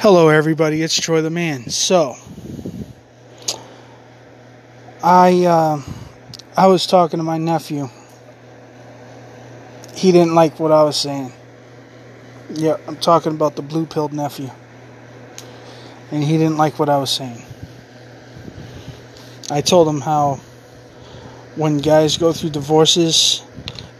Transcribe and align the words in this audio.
Hello, 0.00 0.30
everybody. 0.30 0.80
It's 0.80 0.98
Troy 0.98 1.20
the 1.20 1.28
Man. 1.28 1.68
So, 1.68 2.16
I 5.04 5.44
uh, 5.44 5.82
I 6.56 6.68
was 6.68 6.86
talking 6.86 7.18
to 7.18 7.22
my 7.22 7.36
nephew. 7.36 7.90
He 9.94 10.10
didn't 10.10 10.34
like 10.34 10.58
what 10.58 10.72
I 10.72 10.84
was 10.84 10.96
saying. 10.96 11.30
Yeah, 12.48 12.78
I'm 12.88 12.96
talking 12.96 13.32
about 13.32 13.56
the 13.56 13.60
blue 13.60 13.84
pilled 13.84 14.14
nephew, 14.14 14.50
and 16.10 16.24
he 16.24 16.38
didn't 16.38 16.56
like 16.56 16.78
what 16.78 16.88
I 16.88 16.96
was 16.96 17.10
saying. 17.10 17.42
I 19.50 19.60
told 19.60 19.86
him 19.86 20.00
how 20.00 20.40
when 21.56 21.76
guys 21.76 22.16
go 22.16 22.32
through 22.32 22.50
divorces, 22.50 23.42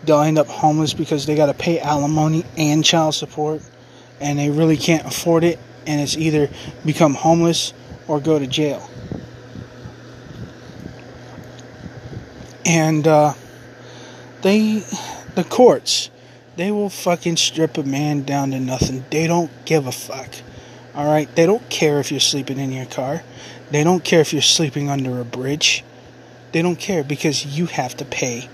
they'll 0.05 0.23
end 0.23 0.39
up 0.39 0.47
homeless 0.47 0.95
because 0.95 1.27
they 1.27 1.37
got 1.37 1.47
to 1.47 1.55
pay 1.55 1.79
alimony 1.79 2.47
and 2.57 2.83
child 2.83 3.15
support, 3.15 3.61
and 4.19 4.39
they 4.39 4.49
really 4.49 4.79
can't 4.79 5.07
afford 5.07 5.45
it 5.45 5.59
and 5.87 6.01
it's 6.01 6.17
either 6.17 6.49
become 6.85 7.15
homeless 7.15 7.73
or 8.09 8.21
go 8.21 8.39
to 8.39 8.47
jail. 8.47 8.89
And 12.65 13.07
uh, 13.07 13.35
they, 14.43 14.85
the 15.35 15.45
courts, 15.45 16.11
they 16.57 16.71
will 16.71 16.91
fucking 16.91 17.37
strip 17.37 17.79
a 17.79 17.83
man 17.83 18.23
down 18.23 18.51
to 18.51 18.61
nothing. 18.61 19.05
They 19.11 19.27
don't 19.27 19.51
give 19.65 19.87
a 19.87 19.93
fuck. 19.93 20.35
All 20.95 21.07
right, 21.07 21.35
they 21.37 21.47
don't 21.47 21.69
care 21.71 22.01
if 22.01 22.11
you're 22.11 22.21
sleeping 22.21 22.59
in 22.59 22.73
your 22.73 22.87
car. 22.87 23.23
They 23.71 23.85
don't 23.85 24.05
care 24.05 24.21
if 24.21 24.33
you're 24.33 24.43
sleeping 24.43 24.91
under 24.91 25.21
a 25.21 25.25
bridge. 25.25 25.85
They 26.53 26.63
don't 26.63 26.79
care 26.79 27.05
because 27.05 27.47
you 27.47 27.67
have 27.67 27.97
to 27.99 28.05
pay 28.05 28.49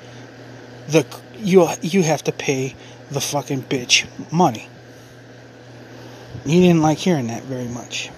the 0.89 1.05
you 1.39 1.69
you 1.83 2.03
have 2.03 2.23
to 2.25 2.33
pay 2.33 2.75
the 3.11 3.21
fucking 3.21 3.63
bitch 3.63 4.07
money. 4.33 4.69
He 6.47 6.61
didn't 6.61 6.83
like 6.83 6.99
hearing 6.99 7.27
that 7.27 7.43
very 7.43 7.67
much. 7.67 8.11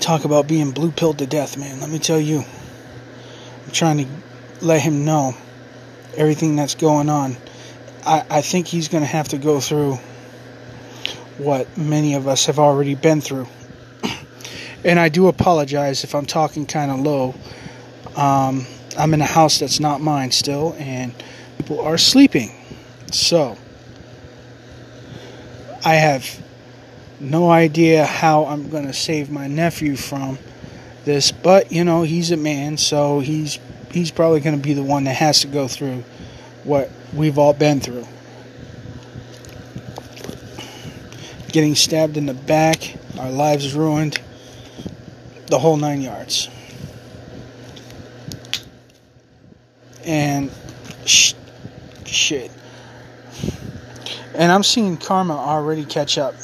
Talk 0.00 0.24
about 0.24 0.46
being 0.46 0.70
blue 0.70 0.90
pilled 0.90 1.18
to 1.18 1.26
death, 1.26 1.58
man. 1.58 1.80
Let 1.80 1.90
me 1.90 1.98
tell 1.98 2.20
you. 2.20 2.44
I'm 3.66 3.72
trying 3.72 3.98
to 3.98 4.06
let 4.60 4.80
him 4.80 5.04
know 5.04 5.34
everything 6.16 6.56
that's 6.56 6.74
going 6.74 7.08
on. 7.08 7.36
I, 8.06 8.24
I 8.30 8.40
think 8.40 8.66
he's 8.66 8.88
going 8.88 9.02
to 9.02 9.08
have 9.08 9.28
to 9.28 9.38
go 9.38 9.60
through 9.60 9.98
what 11.38 11.76
many 11.76 12.14
of 12.14 12.28
us 12.28 12.46
have 12.46 12.58
already 12.58 12.94
been 12.94 13.20
through. 13.20 13.48
and 14.84 14.98
I 14.98 15.08
do 15.08 15.26
apologize 15.26 16.04
if 16.04 16.14
I'm 16.14 16.26
talking 16.26 16.66
kind 16.66 16.90
of 16.90 17.00
low. 17.00 17.34
Um, 18.16 18.66
I'm 18.98 19.14
in 19.14 19.20
a 19.20 19.26
house 19.26 19.58
that's 19.58 19.80
not 19.80 20.00
mine 20.00 20.30
still, 20.30 20.76
and 20.78 21.14
people 21.58 21.80
are 21.80 21.98
sleeping. 21.98 22.52
So, 23.10 23.56
I 25.84 25.94
have 25.94 26.40
no 27.18 27.50
idea 27.50 28.06
how 28.06 28.46
I'm 28.46 28.68
going 28.68 28.86
to 28.86 28.92
save 28.92 29.30
my 29.30 29.48
nephew 29.48 29.96
from 29.96 30.38
this, 31.04 31.32
but 31.32 31.72
you 31.72 31.82
know, 31.82 32.02
he's 32.02 32.30
a 32.30 32.36
man, 32.36 32.76
so 32.76 33.18
he's 33.18 33.58
he's 33.90 34.12
probably 34.12 34.40
going 34.40 34.56
to 34.56 34.62
be 34.62 34.74
the 34.74 34.82
one 34.82 35.04
that 35.04 35.16
has 35.16 35.40
to 35.40 35.48
go 35.48 35.66
through 35.66 36.04
what 36.62 36.88
we've 37.12 37.36
all 37.36 37.52
been 37.52 37.80
through. 37.80 38.06
Getting 41.48 41.74
stabbed 41.74 42.16
in 42.16 42.26
the 42.26 42.34
back, 42.34 42.94
our 43.18 43.30
lives 43.30 43.74
ruined, 43.74 44.20
the 45.46 45.58
whole 45.58 45.76
9 45.76 46.00
yards. 46.00 46.48
And 50.04 50.50
sh- 51.04 51.34
shit 52.06 52.50
and 54.34 54.50
I'm 54.50 54.62
seeing 54.62 54.96
karma 54.96 55.34
already 55.34 55.84
catch 55.84 56.18
up. 56.18 56.34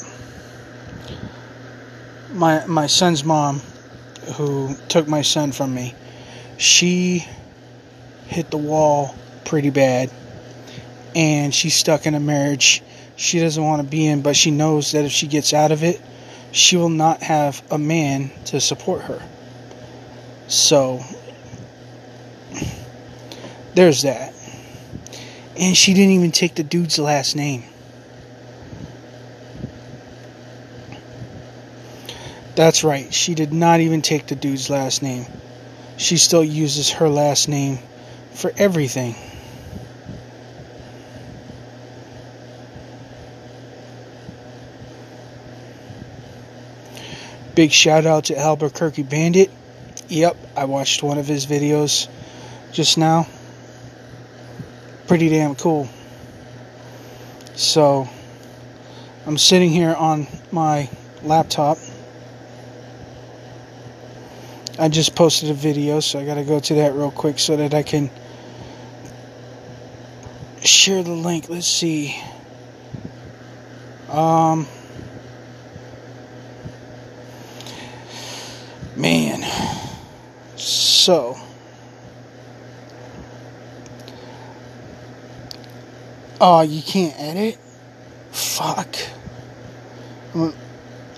My 2.31 2.65
my 2.67 2.87
son's 2.87 3.23
mom, 3.23 3.61
who 4.35 4.75
took 4.87 5.07
my 5.07 5.21
son 5.21 5.51
from 5.51 5.73
me, 5.73 5.95
she 6.57 7.25
hit 8.27 8.51
the 8.51 8.57
wall 8.57 9.15
pretty 9.45 9.69
bad, 9.69 10.11
and 11.15 11.53
she's 11.53 11.75
stuck 11.75 12.05
in 12.05 12.13
a 12.13 12.19
marriage 12.19 12.83
she 13.19 13.41
doesn't 13.41 13.61
want 13.61 13.81
to 13.81 13.87
be 13.87 14.07
in, 14.07 14.21
but 14.21 14.37
she 14.37 14.49
knows 14.49 14.93
that 14.93 15.03
if 15.03 15.11
she 15.11 15.27
gets 15.27 15.53
out 15.53 15.73
of 15.73 15.83
it, 15.83 16.01
she 16.53 16.77
will 16.77 16.87
not 16.87 17.21
have 17.21 17.61
a 17.69 17.77
man 17.77 18.31
to 18.45 18.61
support 18.61 19.01
her. 19.01 19.21
So 20.47 21.01
there's 23.75 24.03
that. 24.03 24.33
And 25.57 25.75
she 25.75 25.93
didn't 25.93 26.11
even 26.11 26.31
take 26.31 26.55
the 26.55 26.63
dude's 26.63 26.97
last 26.97 27.35
name. 27.35 27.65
That's 32.59 32.83
right, 32.83 33.13
she 33.13 33.35
did 33.35 33.53
not 33.53 33.79
even 33.79 34.01
take 34.01 34.27
the 34.27 34.35
dude's 34.35 34.69
last 34.69 35.01
name. 35.01 35.25
She 35.95 36.17
still 36.17 36.43
uses 36.43 36.89
her 36.89 37.07
last 37.07 37.47
name 37.47 37.79
for 38.33 38.51
everything. 38.57 39.15
Big 47.55 47.71
shout 47.71 48.05
out 48.05 48.25
to 48.25 48.37
Albuquerque 48.37 49.03
Bandit. 49.03 49.49
Yep, 50.09 50.35
I 50.57 50.65
watched 50.65 51.01
one 51.01 51.17
of 51.17 51.27
his 51.27 51.45
videos 51.45 52.09
just 52.73 52.97
now. 52.97 53.25
Pretty 55.07 55.29
damn 55.29 55.55
cool. 55.55 55.87
So, 57.55 58.09
I'm 59.25 59.37
sitting 59.37 59.69
here 59.69 59.93
on 59.93 60.27
my 60.51 60.89
laptop 61.23 61.77
I 64.79 64.87
just 64.87 65.13
posted 65.13 65.49
a 65.49 65.53
video, 65.53 65.99
so 65.99 66.19
I 66.19 66.25
gotta 66.25 66.45
go 66.45 66.57
to 66.57 66.75
that 66.75 66.93
real 66.93 67.11
quick 67.11 67.37
so 67.37 67.57
that 67.57 67.73
I 67.73 67.83
can 67.83 68.09
share 70.63 71.03
the 71.03 71.11
link. 71.11 71.49
Let's 71.49 71.67
see. 71.67 72.17
Um, 74.07 74.67
man, 78.95 79.43
so. 80.55 81.35
Oh, 86.39 86.61
you 86.61 86.81
can't 86.81 87.19
edit? 87.19 87.59
Fuck. 88.31 88.95
I'm 90.33 90.53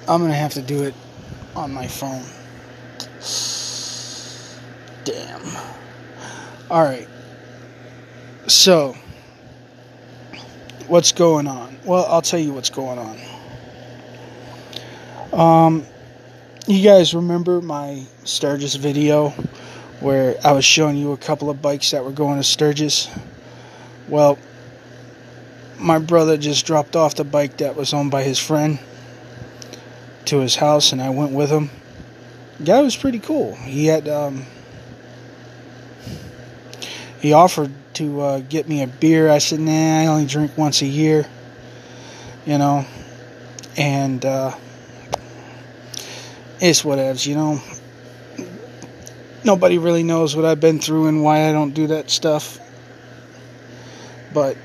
gonna 0.07 0.33
have 0.33 0.53
to 0.53 0.63
do 0.63 0.81
it 0.81 0.95
on 1.55 1.72
my 1.72 1.88
phone. 1.88 2.25
Damn. 5.44 5.63
Alright. 6.69 7.07
So, 8.47 8.96
what's 10.88 11.12
going 11.12 11.47
on? 11.47 11.78
Well, 11.85 12.06
I'll 12.06 12.22
tell 12.22 12.40
you 12.40 12.53
what's 12.53 12.69
going 12.69 13.00
on. 13.00 13.18
Um, 15.34 15.85
you 16.68 16.84
guys 16.84 17.13
remember 17.13 17.62
my 17.62 18.03
Sturgis 18.24 18.75
video 18.75 19.29
where 20.00 20.35
I 20.44 20.52
was 20.52 20.66
showing 20.66 20.97
you 20.97 21.12
a 21.12 21.18
couple 21.18 21.50
of 21.50 21.62
bikes 21.62 21.91
that 21.91 22.03
were 22.03 22.12
going 22.12 22.38
to 22.38 22.44
Sturgis? 22.44 23.09
Well, 24.08 24.38
my 25.79 26.00
brother 26.00 26.38
just 26.38 26.66
dropped 26.66 26.96
off 26.96 27.16
the 27.16 27.23
bike 27.23 27.58
that 27.58 27.75
was 27.75 27.94
owned 27.94 28.12
by 28.12 28.23
his 28.23 28.40
friend 28.40 28.79
to 30.25 30.40
his 30.40 30.56
house, 30.56 30.91
and 30.91 31.02
I 31.02 31.09
went 31.09 31.31
with 31.31 31.50
him. 31.50 31.69
The 32.58 32.66
guy 32.66 32.81
was 32.81 32.96
pretty 32.96 33.19
cool. 33.19 33.56
He 33.56 33.88
had 33.88 34.08
um, 34.08 34.46
he 37.22 37.34
offered 37.34 37.72
to 37.94 38.22
uh, 38.22 38.40
get 38.40 38.68
me 38.68 38.82
a 38.82 38.88
beer. 38.88 39.30
I 39.30 39.38
said, 39.38 39.59
nah, 39.59 40.00
I 40.02 40.08
only 40.08 40.26
drink 40.26 40.58
once 40.58 40.82
a 40.82 40.88
year, 40.88 41.26
you 42.46 42.58
know, 42.58 42.86
and 43.78 44.26
uh, 44.26 44.56
it's 46.59 46.82
whatevs, 46.82 47.28
you 47.28 47.35
know. 47.35 47.62
Nobody 49.44 49.78
really 49.78 50.03
knows 50.03 50.35
what 50.35 50.46
I've 50.46 50.59
been 50.59 50.79
through 50.79 51.08
and 51.08 51.23
why 51.23 51.47
I 51.47 51.52
don't 51.52 51.72
do 51.72 51.88
that 51.88 52.09
stuff. 52.09 52.59
But 54.34 54.58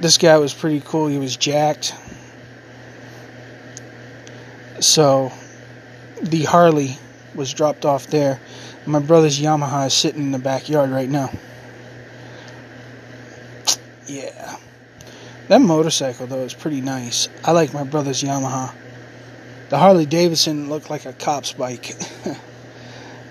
this 0.00 0.18
guy 0.18 0.38
was 0.38 0.54
pretty 0.54 0.80
cool. 0.84 1.06
He 1.06 1.18
was 1.18 1.36
jacked. 1.36 1.94
So 4.80 5.32
the 6.22 6.44
Harley 6.44 6.98
was 7.34 7.52
dropped 7.52 7.84
off 7.84 8.06
there 8.08 8.40
my 8.86 8.98
brother's 8.98 9.40
Yamaha 9.40 9.86
is 9.86 9.94
sitting 9.94 10.22
in 10.22 10.32
the 10.32 10.38
backyard 10.38 10.90
right 10.90 11.08
now. 11.08 11.30
Yeah. 14.06 14.56
That 15.48 15.60
motorcycle, 15.60 16.26
though, 16.26 16.42
is 16.42 16.54
pretty 16.54 16.80
nice. 16.80 17.28
I 17.44 17.52
like 17.52 17.72
my 17.72 17.84
brother's 17.84 18.22
Yamaha. 18.22 18.72
The 19.68 19.78
Harley 19.78 20.06
Davidson 20.06 20.68
looked 20.68 20.90
like 20.90 21.06
a 21.06 21.12
cop's 21.12 21.52
bike. 21.52 21.96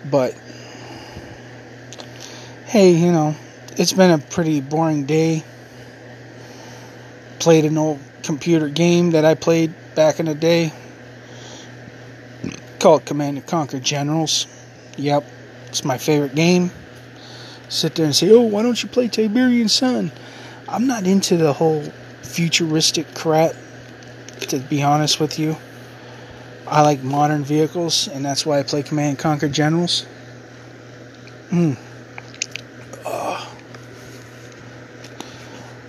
but, 0.09 0.35
hey, 2.65 2.91
you 2.91 3.11
know, 3.11 3.35
it's 3.77 3.93
been 3.93 4.11
a 4.11 4.17
pretty 4.17 4.61
boring 4.61 5.05
day. 5.05 5.43
Played 7.39 7.65
an 7.65 7.77
old 7.77 7.99
computer 8.23 8.69
game 8.69 9.11
that 9.11 9.25
I 9.25 9.35
played 9.35 9.73
back 9.95 10.19
in 10.19 10.27
the 10.27 10.35
day 10.35 10.71
called 12.81 13.05
Command 13.05 13.37
and 13.37 13.45
Conquer 13.45 13.79
Generals. 13.79 14.47
Yep, 14.97 15.23
it's 15.67 15.85
my 15.85 15.99
favorite 15.99 16.33
game. 16.33 16.71
Sit 17.69 17.95
there 17.95 18.05
and 18.05 18.15
say, 18.15 18.31
oh, 18.31 18.41
why 18.41 18.63
don't 18.63 18.81
you 18.81 18.89
play 18.89 19.07
Tiberian 19.07 19.69
Sun? 19.69 20.11
I'm 20.67 20.87
not 20.87 21.05
into 21.05 21.37
the 21.37 21.53
whole 21.53 21.83
futuristic 22.23 23.13
crap, 23.13 23.51
to 24.41 24.59
be 24.59 24.81
honest 24.81 25.19
with 25.19 25.37
you. 25.37 25.55
I 26.67 26.81
like 26.81 27.03
modern 27.03 27.43
vehicles, 27.43 28.07
and 28.07 28.25
that's 28.25 28.45
why 28.45 28.59
I 28.59 28.63
play 28.63 28.81
Command 28.81 29.09
and 29.09 29.19
Conquer 29.19 29.49
Generals. 29.49 30.05
Hmm. 31.49 31.73
Uh, 33.05 33.45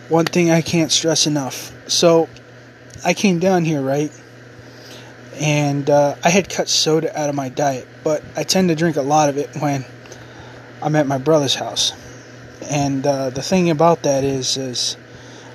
one 0.09 0.27
thing 0.27 0.51
I 0.51 0.61
can't 0.61 0.93
stress 0.93 1.27
enough. 1.27 1.73
So, 1.91 2.29
I 3.05 3.15
came 3.15 3.39
down 3.39 3.65
here, 3.65 3.81
right? 3.81 4.13
And 5.41 5.89
uh, 5.89 6.17
I 6.23 6.31
had 6.31 6.49
cut 6.49 6.69
soda 6.69 7.19
out 7.19 7.29
of 7.29 7.35
my 7.35 7.49
diet, 7.49 7.89
but 8.05 8.23
I 8.37 8.45
tend 8.45 8.69
to 8.69 8.75
drink 8.75 8.97
a 8.97 9.03
lot 9.03 9.29
of 9.29 9.39
it 9.39 9.51
when 9.59 9.85
I'm 10.83 10.95
at 10.97 11.07
my 11.07 11.19
brother's 11.19 11.55
house. 11.55 11.93
And 12.71 13.07
uh, 13.07 13.31
the 13.31 13.43
thing 13.43 13.71
about 13.71 14.03
that 14.03 14.25
is, 14.25 14.57
is 14.57 14.97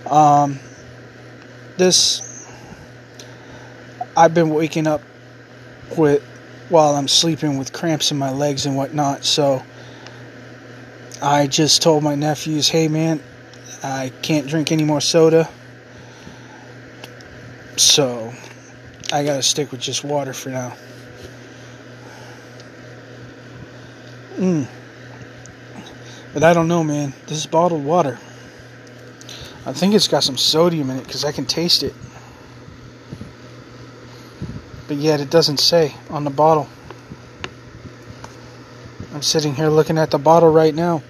um, 0.09 0.59
this. 1.77 2.23
I've 4.15 4.33
been 4.33 4.49
waking 4.49 4.87
up 4.87 5.01
with 5.95 6.23
while 6.69 6.95
I'm 6.95 7.07
sleeping 7.07 7.57
with 7.57 7.71
cramps 7.71 8.11
in 8.11 8.17
my 8.17 8.31
legs 8.31 8.65
and 8.65 8.75
whatnot. 8.75 9.23
So 9.23 9.63
I 11.21 11.47
just 11.47 11.81
told 11.81 12.03
my 12.03 12.15
nephews, 12.15 12.67
"Hey, 12.67 12.87
man, 12.87 13.21
I 13.83 14.11
can't 14.21 14.47
drink 14.47 14.71
any 14.71 14.83
more 14.83 15.01
soda." 15.01 15.49
So 17.77 18.33
I 19.11 19.23
gotta 19.23 19.41
stick 19.41 19.71
with 19.71 19.79
just 19.79 20.03
water 20.03 20.33
for 20.33 20.49
now. 20.49 20.75
Mm. 24.37 24.67
But 26.33 26.43
I 26.43 26.53
don't 26.53 26.67
know, 26.67 26.83
man. 26.83 27.13
This 27.25 27.37
is 27.37 27.45
bottled 27.45 27.83
water. 27.83 28.19
I 29.65 29.73
think 29.73 29.93
it's 29.93 30.07
got 30.07 30.23
some 30.23 30.37
sodium 30.37 30.89
in 30.89 30.97
it 30.97 31.05
because 31.05 31.25
I 31.25 31.31
can 31.31 31.45
taste 31.45 31.83
it. 31.83 31.93
But 34.87 34.97
yet 34.97 35.19
it 35.19 35.29
doesn't 35.29 35.57
say 35.57 35.95
on 36.09 36.23
the 36.23 36.29
bottle. 36.29 36.67
I'm 39.13 39.21
sitting 39.21 39.55
here 39.55 39.69
looking 39.69 39.97
at 39.97 40.11
the 40.11 40.19
bottle 40.19 40.51
right 40.51 40.75
now. 40.75 41.01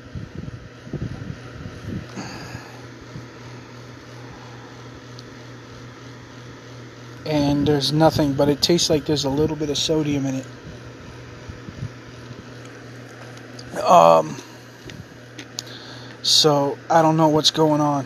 And 7.27 7.67
there's 7.67 7.91
nothing, 7.91 8.33
but 8.33 8.49
it 8.49 8.61
tastes 8.61 8.89
like 8.89 9.05
there's 9.05 9.25
a 9.25 9.29
little 9.29 9.55
bit 9.55 9.69
of 9.69 9.77
sodium 9.77 10.25
in 10.25 10.35
it. 10.35 10.45
Um, 13.83 14.37
so 16.21 16.77
I 16.89 17.01
don't 17.01 17.15
know 17.17 17.29
what's 17.29 17.51
going 17.51 17.81
on. 17.81 18.05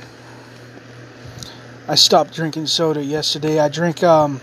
I 1.88 1.96
stopped 1.96 2.34
drinking 2.34 2.68
soda 2.68 3.04
yesterday. 3.04 3.60
I 3.60 3.68
drink 3.68 4.04
um 4.04 4.40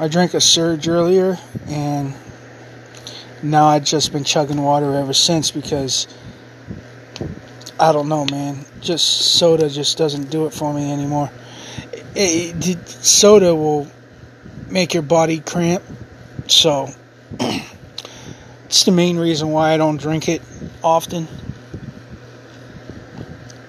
I 0.00 0.08
drank 0.08 0.34
a 0.34 0.40
surge 0.40 0.88
earlier 0.88 1.38
and 1.66 2.14
now 3.42 3.66
I've 3.66 3.84
just 3.84 4.10
been 4.10 4.24
chugging 4.24 4.60
water 4.60 4.94
ever 4.94 5.12
since 5.12 5.50
because 5.50 6.08
I 7.78 7.92
don't 7.92 8.08
know, 8.08 8.24
man. 8.30 8.64
Just 8.80 9.36
soda 9.36 9.68
just 9.68 9.98
doesn't 9.98 10.30
do 10.30 10.46
it 10.46 10.54
for 10.54 10.72
me 10.72 10.90
anymore. 10.90 11.30
It, 12.14 12.88
soda 12.88 13.54
will 13.54 13.88
make 14.70 14.94
your 14.94 15.02
body 15.02 15.40
cramp, 15.40 15.82
so 16.46 16.88
it's 18.66 18.84
the 18.84 18.92
main 18.92 19.16
reason 19.16 19.50
why 19.50 19.72
I 19.72 19.76
don't 19.76 19.96
drink 19.96 20.28
it 20.28 20.42
often. 20.82 21.26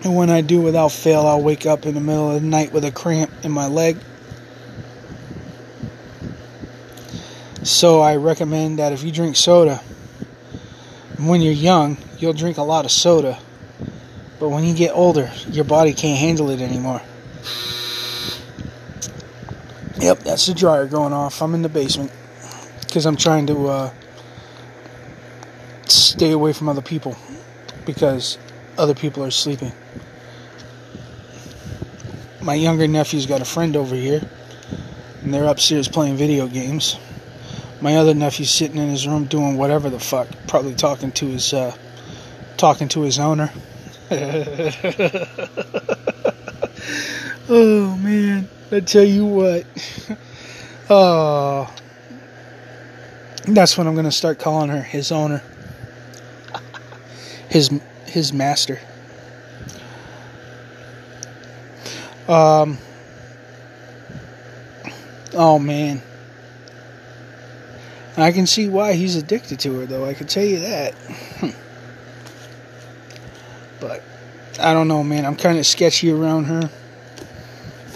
And 0.04 0.16
when 0.16 0.30
I 0.30 0.42
do, 0.42 0.62
without 0.62 0.92
fail, 0.92 1.26
I'll 1.26 1.42
wake 1.42 1.66
up 1.66 1.88
in 1.88 1.96
the 1.96 2.00
middle 2.00 2.36
of 2.36 2.42
the 2.42 2.48
night 2.48 2.72
with 2.72 2.86
a 2.86 2.92
cramp 2.92 3.32
in 3.44 3.52
my 3.52 3.66
leg. 3.66 3.98
So 7.64 8.02
I 8.02 8.18
recommend 8.18 8.78
that 8.78 8.94
if 8.94 9.04
you 9.04 9.12
drink 9.12 9.36
soda, 9.36 9.78
when 11.18 11.42
you're 11.42 11.52
young, 11.52 11.98
you'll 12.20 12.34
drink 12.34 12.58
a 12.58 12.62
lot 12.62 12.86
of 12.86 12.92
soda. 12.92 13.40
But 14.40 14.50
when 14.50 14.64
you 14.66 14.76
get 14.76 14.92
older, 14.92 15.32
your 15.50 15.64
body 15.66 15.94
can't 15.94 16.20
handle 16.20 16.52
it 16.52 16.62
anymore. 16.62 17.02
Yep, 20.00 20.20
that's 20.20 20.46
the 20.46 20.54
dryer 20.54 20.88
going 20.88 21.14
off. 21.14 21.42
I'm 21.42 21.54
in 21.54 21.62
the 21.62 21.70
basement 21.70 22.12
because 22.82 23.06
I'm 23.06 23.16
trying 23.16 23.48
to 23.48 23.68
uh, 23.68 23.94
stay 25.86 26.32
away 26.32 26.54
from 26.54 26.70
other 26.70 26.82
people 26.82 27.16
because 27.86 28.38
other 28.78 28.94
people 28.94 29.24
are 29.24 29.32
sleeping. 29.32 29.72
My 32.42 32.56
younger 32.56 32.88
nephew's 32.88 33.26
got 33.26 33.42
a 33.42 33.46
friend 33.46 33.76
over 33.76 33.96
here, 33.96 34.22
and 35.24 35.34
they're 35.34 35.46
upstairs 35.46 35.88
playing 35.88 36.18
video 36.18 36.48
games 36.48 36.98
my 37.82 37.98
other 37.98 38.14
nephew's 38.14 38.52
sitting 38.52 38.78
in 38.78 38.90
his 38.90 39.08
room 39.08 39.26
doing 39.26 39.58
whatever 39.58 39.90
the 39.90 40.00
fuck, 40.00 40.28
probably 40.48 40.74
talking 40.74 41.12
to 41.14 41.28
his 41.28 41.54
uh, 41.54 41.76
talking 42.58 42.88
to 42.90 43.02
his 43.02 43.20
owner. 43.20 43.52
oh 47.50 47.96
man, 47.98 48.48
I 48.72 48.80
tell 48.80 49.04
you 49.04 49.26
what. 49.26 49.66
Oh, 50.90 51.74
that's 53.48 53.78
when 53.78 53.88
I'm 53.88 53.96
gonna 53.96 54.12
start 54.12 54.40
calling 54.40 54.70
her, 54.70 54.82
his 54.82 55.12
owner, 55.12 55.42
his 57.50 57.70
his 58.06 58.34
master. 58.34 58.80
Um. 62.28 62.78
Oh 65.34 65.60
man. 65.60 66.02
I 68.18 68.32
can 68.32 68.48
see 68.48 68.70
why 68.70 68.94
he's 68.94 69.16
addicted 69.18 69.60
to 69.62 69.80
her, 69.80 69.86
though. 69.86 70.06
I 70.06 70.14
can 70.14 70.28
tell 70.28 70.46
you 70.46 70.62
that. 70.62 70.96
But 73.80 74.02
I 74.60 74.74
don't 74.74 74.88
know, 74.88 75.04
man. 75.04 75.26
I'm 75.26 75.36
kind 75.36 75.60
of 75.60 75.66
sketchy 75.66 76.10
around 76.10 76.46
her. 76.46 76.70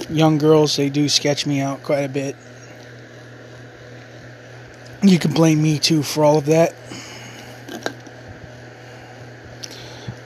Young 0.09 0.37
girls, 0.37 0.75
they 0.75 0.89
do 0.89 1.07
sketch 1.07 1.45
me 1.45 1.61
out 1.61 1.83
quite 1.83 1.99
a 1.99 2.09
bit. 2.09 2.35
You 5.03 5.19
can 5.19 5.33
blame 5.33 5.61
me 5.61 5.79
too 5.79 6.03
for 6.03 6.23
all 6.23 6.39
of 6.39 6.45
that. 6.47 6.73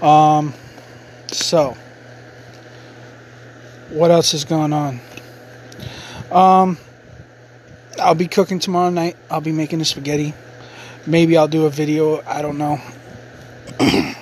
Um, 0.01 0.53
so 1.27 1.77
what 3.89 4.09
else 4.11 4.33
is 4.33 4.45
going 4.45 4.73
on? 4.73 4.99
Um, 6.31 6.77
I'll 8.01 8.15
be 8.15 8.27
cooking 8.27 8.59
tomorrow 8.59 8.89
night. 8.89 9.15
I'll 9.29 9.41
be 9.41 9.51
making 9.51 9.79
the 9.79 9.85
spaghetti. 9.85 10.33
Maybe 11.05 11.37
I'll 11.37 11.47
do 11.47 11.65
a 11.65 11.69
video. 11.69 12.23
I 12.25 12.41
don't 12.41 12.57
know. 12.57 12.81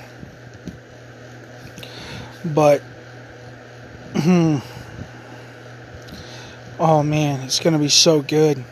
but 2.45 2.81
oh 6.81 7.03
man, 7.03 7.41
it's 7.41 7.59
gonna 7.59 7.77
be 7.77 7.89
so 7.89 8.23
good. 8.23 8.63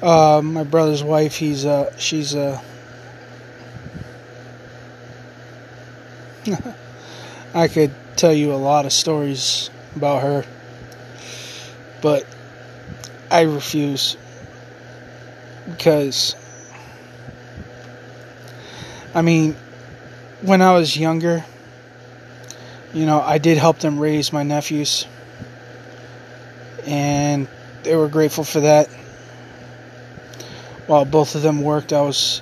Uh, 0.00 0.40
my 0.42 0.64
brother's 0.64 1.04
wife, 1.04 1.36
he's 1.36 1.66
uh, 1.66 1.94
she's 1.98 2.34
uh, 2.34 2.58
I 7.54 7.68
could 7.68 7.94
tell 8.16 8.32
you 8.32 8.54
a 8.54 8.56
lot 8.56 8.86
of 8.86 8.92
stories 8.92 9.68
about 9.94 10.22
her, 10.22 10.46
but 12.00 12.26
I 13.30 13.42
refuse 13.42 14.16
because 15.66 16.34
I 19.14 19.20
mean, 19.20 19.54
when 20.40 20.62
I 20.62 20.72
was 20.72 20.96
younger, 20.96 21.44
you 22.94 23.04
know, 23.04 23.20
I 23.20 23.38
did 23.38 23.58
help 23.58 23.78
them 23.78 23.98
raise 23.98 24.32
my 24.32 24.42
nephews, 24.42 25.06
and 26.86 27.46
they 27.82 27.94
were 27.94 28.08
grateful 28.08 28.44
for 28.44 28.60
that. 28.60 28.88
While 30.86 31.04
both 31.04 31.34
of 31.34 31.42
them 31.42 31.62
worked, 31.62 31.92
I 31.92 32.00
was 32.02 32.40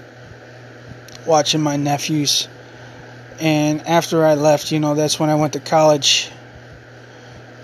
watching 1.26 1.60
my 1.60 1.76
nephews 1.76 2.48
and 3.42 3.88
after 3.88 4.24
I 4.24 4.34
left, 4.34 4.70
you 4.70 4.78
know, 4.78 4.94
that's 4.94 5.18
when 5.18 5.28
I 5.28 5.34
went 5.34 5.54
to 5.54 5.60
college, 5.60 6.30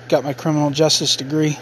got 0.09 0.25
my 0.25 0.33
criminal 0.33 0.71
justice 0.71 1.15
degree. 1.15 1.57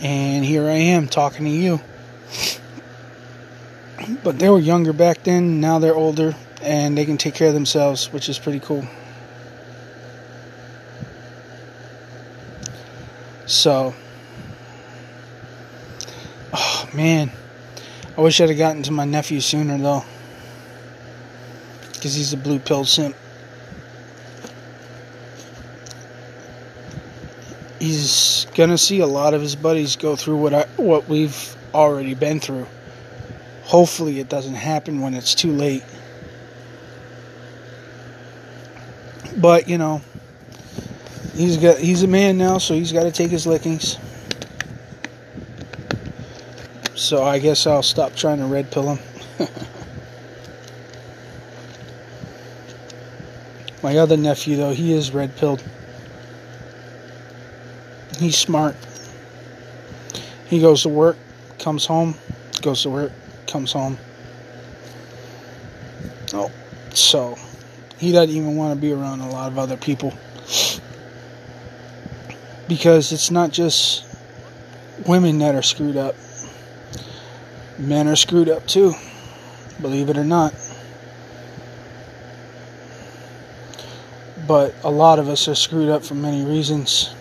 And 0.00 0.44
here 0.44 0.64
I 0.68 0.74
am 0.74 1.08
talking 1.08 1.44
to 1.44 1.50
you. 1.50 1.80
But 4.22 4.38
they 4.38 4.48
were 4.48 4.60
younger 4.60 4.92
back 4.92 5.24
then. 5.24 5.60
Now 5.60 5.80
they're 5.80 5.96
older 5.96 6.36
and 6.66 6.98
they 6.98 7.04
can 7.04 7.16
take 7.16 7.34
care 7.34 7.46
of 7.46 7.54
themselves, 7.54 8.12
which 8.12 8.28
is 8.28 8.40
pretty 8.40 8.58
cool. 8.58 8.84
So, 13.46 13.94
oh 16.52 16.88
man, 16.92 17.30
I 18.18 18.20
wish 18.20 18.40
I'd 18.40 18.48
have 18.48 18.58
gotten 18.58 18.82
to 18.82 18.92
my 18.92 19.04
nephew 19.04 19.40
sooner 19.40 19.78
though, 19.78 20.04
because 21.92 22.14
he's 22.14 22.32
a 22.32 22.36
blue 22.36 22.58
pill 22.58 22.84
simp. 22.84 23.14
He's 27.78 28.48
gonna 28.56 28.76
see 28.76 28.98
a 28.98 29.06
lot 29.06 29.34
of 29.34 29.40
his 29.40 29.54
buddies 29.54 29.94
go 29.94 30.16
through 30.16 30.38
what 30.38 30.52
I, 30.52 30.62
what 30.76 31.08
we've 31.08 31.56
already 31.72 32.14
been 32.14 32.40
through. 32.40 32.66
Hopefully, 33.62 34.18
it 34.18 34.28
doesn't 34.28 34.54
happen 34.54 35.00
when 35.00 35.14
it's 35.14 35.36
too 35.36 35.52
late. 35.52 35.84
But 39.36 39.68
you 39.68 39.78
know, 39.78 40.00
he's 41.34 41.56
got 41.56 41.78
he's 41.78 42.02
a 42.02 42.08
man 42.08 42.38
now, 42.38 42.58
so 42.58 42.74
he's 42.74 42.92
got 42.92 43.04
to 43.04 43.12
take 43.12 43.30
his 43.30 43.46
lickings. 43.46 43.98
So 46.94 47.22
I 47.22 47.38
guess 47.38 47.66
I'll 47.66 47.82
stop 47.82 48.14
trying 48.16 48.38
to 48.38 48.46
red 48.46 48.70
pill 48.70 48.94
him. 48.94 48.98
My 53.82 53.98
other 53.98 54.16
nephew, 54.16 54.56
though, 54.56 54.72
he 54.72 54.94
is 54.94 55.12
red 55.12 55.36
pilled. 55.36 55.62
He's 58.18 58.36
smart. 58.38 58.74
He 60.46 60.60
goes 60.60 60.82
to 60.82 60.88
work, 60.88 61.18
comes 61.58 61.84
home, 61.84 62.14
goes 62.62 62.82
to 62.82 62.90
work, 62.90 63.12
comes 63.46 63.72
home. 63.72 63.98
Oh, 66.32 66.50
so 66.94 67.36
he 67.98 68.12
doesn't 68.12 68.34
even 68.34 68.56
want 68.56 68.74
to 68.74 68.80
be 68.80 68.92
around 68.92 69.20
a 69.20 69.28
lot 69.30 69.50
of 69.50 69.58
other 69.58 69.76
people 69.76 70.12
because 72.68 73.12
it's 73.12 73.30
not 73.30 73.50
just 73.50 74.04
women 75.06 75.38
that 75.38 75.54
are 75.54 75.62
screwed 75.62 75.96
up. 75.96 76.14
Men 77.78 78.08
are 78.08 78.16
screwed 78.16 78.48
up 78.48 78.66
too, 78.66 78.94
believe 79.80 80.08
it 80.08 80.16
or 80.16 80.24
not. 80.24 80.54
But 84.46 84.74
a 84.84 84.90
lot 84.90 85.18
of 85.18 85.28
us 85.28 85.48
are 85.48 85.54
screwed 85.54 85.88
up 85.88 86.04
for 86.04 86.14
many 86.14 86.44
reasons. 86.44 87.14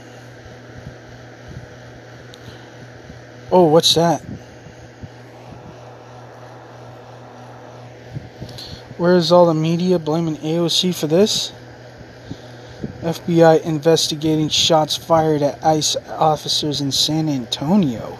Oh, 3.52 3.66
what's 3.66 3.94
that? 3.96 4.24
Where's 8.98 9.32
all 9.32 9.46
the 9.46 9.54
media 9.54 10.00
blaming 10.00 10.38
AOC 10.38 10.96
for 10.96 11.08
this? 11.08 11.52
FBI 13.02 13.62
investigating 13.62 14.48
shots 14.48 14.96
fired 14.96 15.42
at 15.42 15.64
ICE 15.64 15.98
officers 16.10 16.80
in 16.80 16.92
San 16.92 17.28
Antonio. 17.28 18.18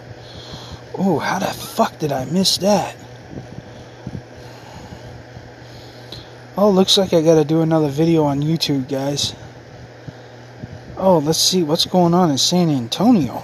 Oh, 0.94 1.18
how 1.18 1.38
the 1.38 1.46
fuck 1.46 1.98
did 1.98 2.12
I 2.12 2.26
miss 2.26 2.58
that? 2.58 2.94
Oh, 6.58 6.70
looks 6.70 6.98
like 6.98 7.12
I 7.12 7.22
gotta 7.22 7.44
do 7.44 7.62
another 7.62 7.88
video 7.88 8.24
on 8.24 8.42
YouTube, 8.42 8.88
guys. 8.88 9.34
Oh, 10.98 11.18
let's 11.18 11.38
see 11.38 11.62
what's 11.62 11.86
going 11.86 12.14
on 12.14 12.30
in 12.30 12.38
San 12.38 12.70
Antonio. 12.70 13.42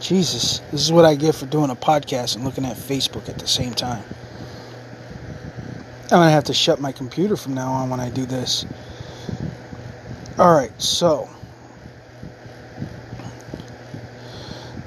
Jesus, 0.00 0.60
this 0.70 0.80
is 0.80 0.92
what 0.92 1.04
I 1.04 1.14
get 1.14 1.34
for 1.34 1.46
doing 1.46 1.70
a 1.70 1.76
podcast 1.76 2.36
and 2.36 2.44
looking 2.44 2.64
at 2.64 2.76
Facebook 2.76 3.28
at 3.28 3.38
the 3.38 3.46
same 3.46 3.74
time. 3.74 4.02
I'm 6.12 6.18
gonna 6.18 6.30
have 6.30 6.44
to 6.44 6.54
shut 6.54 6.78
my 6.78 6.92
computer 6.92 7.38
from 7.38 7.54
now 7.54 7.72
on 7.72 7.88
when 7.88 7.98
I 7.98 8.10
do 8.10 8.26
this. 8.26 8.66
Alright, 10.38 10.80
so 10.80 11.30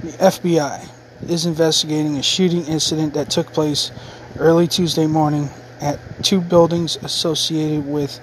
the 0.03 0.11
FBI 0.11 0.87
is 1.27 1.47
investigating 1.47 2.17
a 2.17 2.21
shooting 2.21 2.63
incident 2.65 3.15
that 3.15 3.31
took 3.31 3.51
place 3.53 3.91
early 4.37 4.67
Tuesday 4.67 5.07
morning 5.07 5.49
at 5.81 5.99
two 6.23 6.41
buildings 6.41 6.95
associated 6.97 7.87
with 7.87 8.19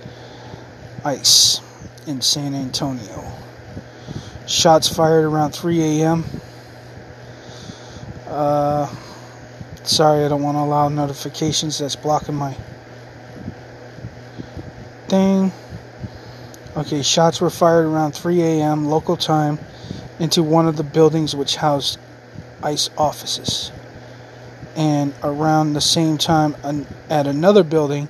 ICE 1.05 1.61
in 2.07 2.21
San 2.21 2.55
Antonio. 2.55 3.33
Shots 4.47 4.89
fired 4.89 5.25
around 5.25 5.51
3 5.51 6.03
a.m. 6.03 6.25
Uh, 8.29 8.95
sorry, 9.83 10.25
I 10.25 10.29
don't 10.29 10.43
want 10.43 10.57
to 10.57 10.61
allow 10.61 10.89
notifications 10.89 11.81
that's 11.81 11.97
blocking 11.97 12.37
my 12.37 12.57
thing. 15.13 15.53
Okay, 16.75 17.03
shots 17.03 17.39
were 17.39 17.51
fired 17.51 17.85
around 17.85 18.13
3 18.13 18.41
a.m. 18.41 18.87
local 18.87 19.19
time 19.19 19.59
into 20.19 20.43
one 20.43 20.67
of 20.67 20.79
the 20.79 20.83
buildings 20.83 21.37
which 21.37 21.57
housed 21.57 21.99
ICE 22.63 22.89
offices. 22.97 23.71
And 24.75 25.13
around 25.23 25.75
the 25.75 25.83
same 25.83 26.17
time 26.17 26.57
at 27.11 27.27
another 27.27 27.63
building 27.63 28.09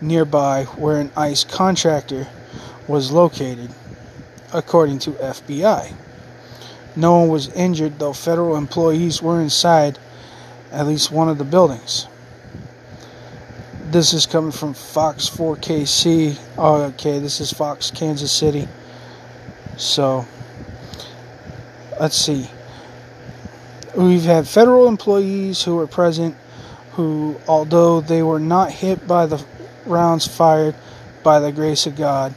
nearby 0.00 0.66
where 0.76 1.00
an 1.00 1.10
ICE 1.16 1.42
contractor 1.42 2.28
was 2.86 3.10
located, 3.10 3.72
according 4.54 5.00
to 5.00 5.10
FBI. 5.10 5.94
No 6.94 7.18
one 7.18 7.28
was 7.28 7.48
injured, 7.54 7.98
though 7.98 8.12
federal 8.12 8.54
employees 8.54 9.20
were 9.20 9.40
inside 9.40 9.98
at 10.70 10.86
least 10.86 11.10
one 11.10 11.28
of 11.28 11.38
the 11.38 11.44
buildings 11.44 12.06
this 13.92 14.12
is 14.12 14.26
coming 14.26 14.50
from 14.50 14.74
Fox 14.74 15.30
4KC. 15.30 16.38
Oh, 16.58 16.82
okay, 16.84 17.20
this 17.20 17.40
is 17.40 17.52
Fox 17.52 17.90
Kansas 17.90 18.32
City. 18.32 18.66
So, 19.76 20.26
let's 22.00 22.16
see. 22.16 22.48
We've 23.94 24.24
had 24.24 24.48
federal 24.48 24.88
employees 24.88 25.62
who 25.62 25.76
were 25.76 25.86
present 25.86 26.36
who, 26.92 27.36
although 27.46 28.00
they 28.00 28.22
were 28.22 28.40
not 28.40 28.72
hit 28.72 29.06
by 29.06 29.26
the 29.26 29.44
rounds 29.84 30.26
fired 30.26 30.74
by 31.22 31.38
the 31.38 31.52
grace 31.52 31.86
of 31.86 31.94
God, 31.96 32.34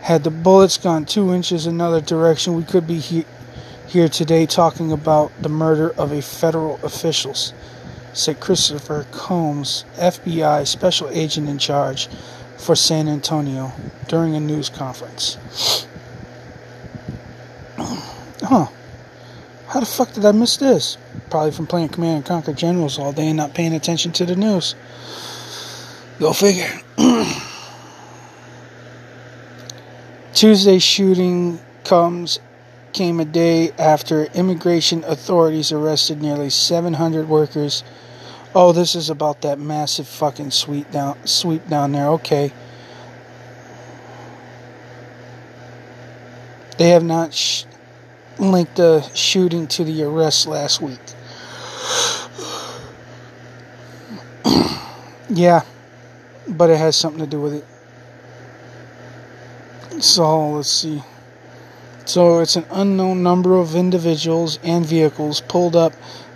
had 0.00 0.24
the 0.24 0.30
bullets 0.30 0.78
gone 0.78 1.04
two 1.04 1.32
inches 1.32 1.66
another 1.66 2.00
direction, 2.00 2.54
we 2.54 2.64
could 2.64 2.86
be 2.86 2.98
he- 2.98 3.26
here 3.86 4.08
today 4.08 4.46
talking 4.46 4.92
about 4.92 5.30
the 5.42 5.48
murder 5.48 5.90
of 5.98 6.12
a 6.12 6.22
federal 6.22 6.80
officials 6.82 7.52
said 8.12 8.40
Christopher 8.40 9.06
Combs, 9.10 9.84
FBI 9.96 10.66
special 10.66 11.08
agent 11.10 11.48
in 11.48 11.58
charge 11.58 12.08
for 12.56 12.76
San 12.76 13.08
Antonio, 13.08 13.72
during 14.08 14.34
a 14.34 14.40
news 14.40 14.68
conference. 14.68 15.36
huh. 17.78 18.66
How 19.68 19.80
the 19.80 19.86
fuck 19.86 20.12
did 20.12 20.24
I 20.26 20.32
miss 20.32 20.58
this? 20.58 20.98
Probably 21.30 21.50
from 21.50 21.66
playing 21.66 21.88
Command 21.88 22.16
and 22.16 22.26
Conquer 22.26 22.52
Generals 22.52 22.98
all 22.98 23.12
day 23.12 23.28
and 23.28 23.38
not 23.38 23.54
paying 23.54 23.72
attention 23.72 24.12
to 24.12 24.26
the 24.26 24.36
news. 24.36 24.74
Go 26.20 26.34
figure. 26.34 26.70
Tuesday 30.34 30.78
shooting 30.78 31.58
comes 31.84 32.38
came 32.92 33.20
a 33.20 33.24
day 33.24 33.70
after 33.78 34.24
immigration 34.34 35.02
authorities 35.04 35.72
arrested 35.72 36.20
nearly 36.20 36.50
700 36.50 37.28
workers 37.28 37.82
Oh, 38.54 38.72
this 38.72 38.94
is 38.94 39.08
about 39.08 39.40
that 39.42 39.58
massive 39.58 40.06
fucking 40.06 40.50
sweep 40.50 40.90
down 40.90 41.16
sweep 41.26 41.66
down 41.68 41.92
there. 41.92 42.08
Okay. 42.08 42.52
They 46.76 46.90
have 46.90 47.04
not 47.04 47.32
sh- 47.32 47.64
linked 48.38 48.76
the 48.76 49.00
shooting 49.14 49.66
to 49.68 49.84
the 49.84 50.02
arrest 50.02 50.46
last 50.46 50.82
week. 50.82 50.98
yeah, 55.30 55.62
but 56.48 56.68
it 56.68 56.76
has 56.76 56.94
something 56.96 57.20
to 57.20 57.26
do 57.26 57.40
with 57.40 57.54
it. 57.54 57.64
So 60.02 60.50
let's 60.50 60.70
see. 60.70 61.02
So 62.04 62.40
it's 62.40 62.56
an 62.56 62.66
unknown 62.70 63.22
number 63.22 63.56
of 63.56 63.76
individuals 63.76 64.58
and 64.62 64.84
vehicles 64.84 65.40
pulled 65.40 65.76
up 65.76 65.92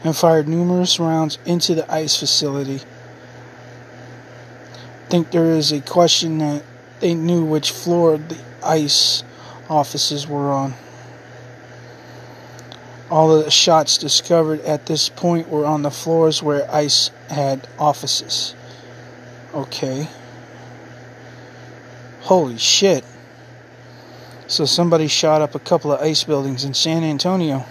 and 0.07 0.17
fired 0.17 0.47
numerous 0.47 1.01
rounds 1.01 1.39
into 1.45 1.75
the 1.75 1.93
ICE 1.93 2.17
facility. 2.17 2.81
I 5.05 5.09
think 5.09 5.33
there 5.33 5.51
is 5.51 5.73
a 5.73 5.81
question 5.81 6.39
that 6.39 6.63
they 7.01 7.15
knew 7.15 7.45
which 7.45 7.73
floor 7.73 8.17
the 8.17 8.39
ICE 8.63 9.25
offices 9.69 10.29
were 10.29 10.53
on. 10.53 10.75
All 13.11 13.37
of 13.37 13.45
the 13.45 13.51
shots 13.51 13.99
discovered 13.99 14.61
at 14.61 14.87
this 14.87 15.09
point 15.09 15.49
were 15.49 15.67
on 15.67 15.83
the 15.83 15.91
floors 15.91 16.43
where 16.43 16.71
ICE 16.71 17.11
had 17.29 17.67
offices. 17.79 18.55
Okay. 19.55 20.09
Holy 22.21 22.59
shit. 22.59 23.05
So 24.47 24.65
somebody 24.67 25.09
shot 25.09 25.43
up 25.43 25.57
a 25.57 25.61
couple 25.61 25.93
of 25.93 26.01
ICE 26.01 26.23
buildings 26.25 26.65
in 26.65 26.75
San 26.75 27.03
Antonio. 27.03 27.65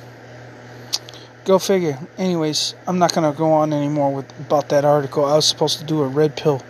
Go 1.46 1.60
figure. 1.60 1.98
Anyways, 2.18 2.76
I'm 2.88 3.00
not 3.00 3.14
gonna 3.14 3.32
go 3.32 3.54
on 3.54 3.72
anymore 3.72 4.14
with 4.14 4.40
about 4.40 4.70
that 4.70 4.84
article. 4.84 5.26
I 5.26 5.36
was 5.36 5.46
supposed 5.46 5.80
to 5.80 5.86
do 5.86 6.02
a 6.02 6.08
red 6.08 6.36
pill 6.36 6.62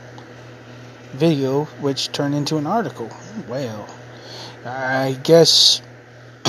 video, 1.14 1.64
which 1.80 2.12
turned 2.12 2.36
into 2.36 2.58
an 2.58 2.68
article. 2.68 3.10
Well, 3.48 3.88
I 4.66 5.18
guess. 5.24 5.82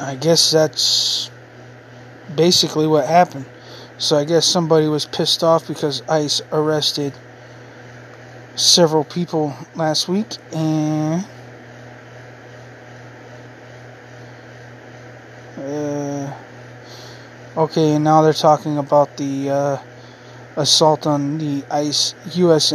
I 0.00 0.16
guess 0.20 0.50
that's 0.50 1.30
basically 2.34 2.86
what 2.86 3.06
happened. 3.06 3.46
So 3.98 4.16
I 4.16 4.24
guess 4.24 4.44
somebody 4.46 4.86
was 4.86 5.06
pissed 5.06 5.42
off 5.42 5.68
because 5.68 6.02
ICE 6.08 6.42
arrested 6.52 7.12
several 8.56 9.04
people 9.04 9.54
last 9.74 10.08
week 10.08 10.26
and 10.52 11.24
okay 17.56 17.92
and 17.92 18.04
now 18.04 18.22
they're 18.22 18.32
talking 18.32 18.78
about 18.78 19.16
the 19.16 19.50
uh, 19.50 19.78
assault 20.56 21.06
on 21.06 21.38
the 21.38 21.64
ICE 21.70 22.14
U.S. 22.34 22.72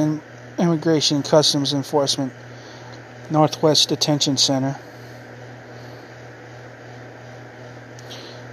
Immigration 0.57 1.23
Customs 1.23 1.73
Enforcement 1.73 2.33
Northwest 3.29 3.89
Detention 3.89 4.37
Center. 4.37 4.75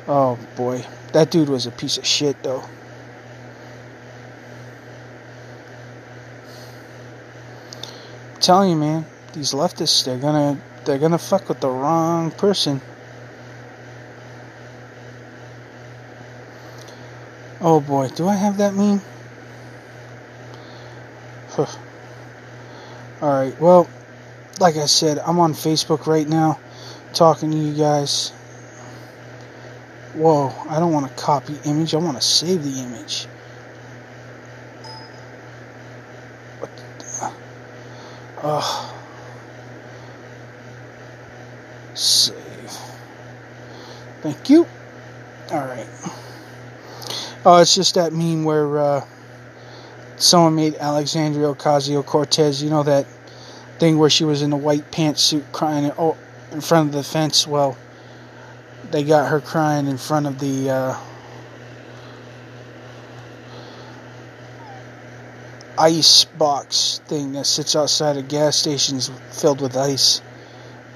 Oh 0.08 0.38
boy, 0.54 0.84
that 1.12 1.30
dude 1.30 1.48
was 1.48 1.66
a 1.66 1.70
piece 1.70 1.98
of 1.98 2.06
shit 2.06 2.40
though. 2.42 2.62
I'm 8.34 8.40
telling 8.40 8.70
you, 8.70 8.76
man, 8.76 9.06
these 9.32 9.52
leftists 9.52 10.04
they're 10.04 10.18
gonna 10.18 10.60
they're 10.84 10.98
gonna 10.98 11.18
fuck 11.18 11.48
with 11.48 11.60
the 11.60 11.70
wrong 11.70 12.30
person. 12.30 12.80
Oh 17.68 17.80
boy, 17.80 18.06
do 18.10 18.28
I 18.28 18.36
have 18.36 18.58
that 18.58 18.74
meme? 18.74 19.00
Alright, 23.20 23.60
well, 23.60 23.90
like 24.60 24.76
I 24.76 24.86
said, 24.86 25.18
I'm 25.18 25.40
on 25.40 25.52
Facebook 25.52 26.06
right 26.06 26.28
now 26.28 26.60
talking 27.12 27.50
to 27.50 27.56
you 27.56 27.74
guys. 27.74 28.30
Whoa, 30.14 30.54
I 30.68 30.78
don't 30.78 30.92
want 30.92 31.08
to 31.08 31.14
copy 31.20 31.56
image, 31.64 31.92
I 31.92 31.96
want 31.96 32.16
to 32.16 32.22
save 32.22 32.62
the 32.62 32.80
image. 32.82 33.24
What 36.60 36.70
the, 37.00 37.32
uh, 38.46 38.92
save. 41.94 42.78
Thank 44.22 44.50
you. 44.50 44.68
Alright. 45.50 45.88
Oh, 47.48 47.58
it's 47.58 47.76
just 47.76 47.94
that 47.94 48.12
meme 48.12 48.42
where 48.42 48.76
uh, 48.76 49.04
someone 50.16 50.56
made 50.56 50.74
Alexandria 50.74 51.46
Ocasio 51.54 52.04
Cortez, 52.04 52.60
you 52.60 52.70
know 52.70 52.82
that 52.82 53.06
thing 53.78 53.98
where 53.98 54.10
she 54.10 54.24
was 54.24 54.42
in 54.42 54.52
a 54.52 54.56
white 54.56 54.90
pantsuit 54.90 55.52
crying 55.52 55.92
oh, 55.96 56.16
in 56.50 56.60
front 56.60 56.88
of 56.88 56.94
the 56.96 57.04
fence? 57.04 57.46
Well, 57.46 57.78
they 58.90 59.04
got 59.04 59.30
her 59.30 59.40
crying 59.40 59.86
in 59.86 59.96
front 59.96 60.26
of 60.26 60.40
the 60.40 60.70
uh, 60.70 60.98
ice 65.78 66.24
box 66.24 67.00
thing 67.06 67.30
that 67.34 67.46
sits 67.46 67.76
outside 67.76 68.16
of 68.16 68.26
gas 68.26 68.56
stations 68.56 69.08
filled 69.30 69.60
with 69.60 69.76
ice. 69.76 70.20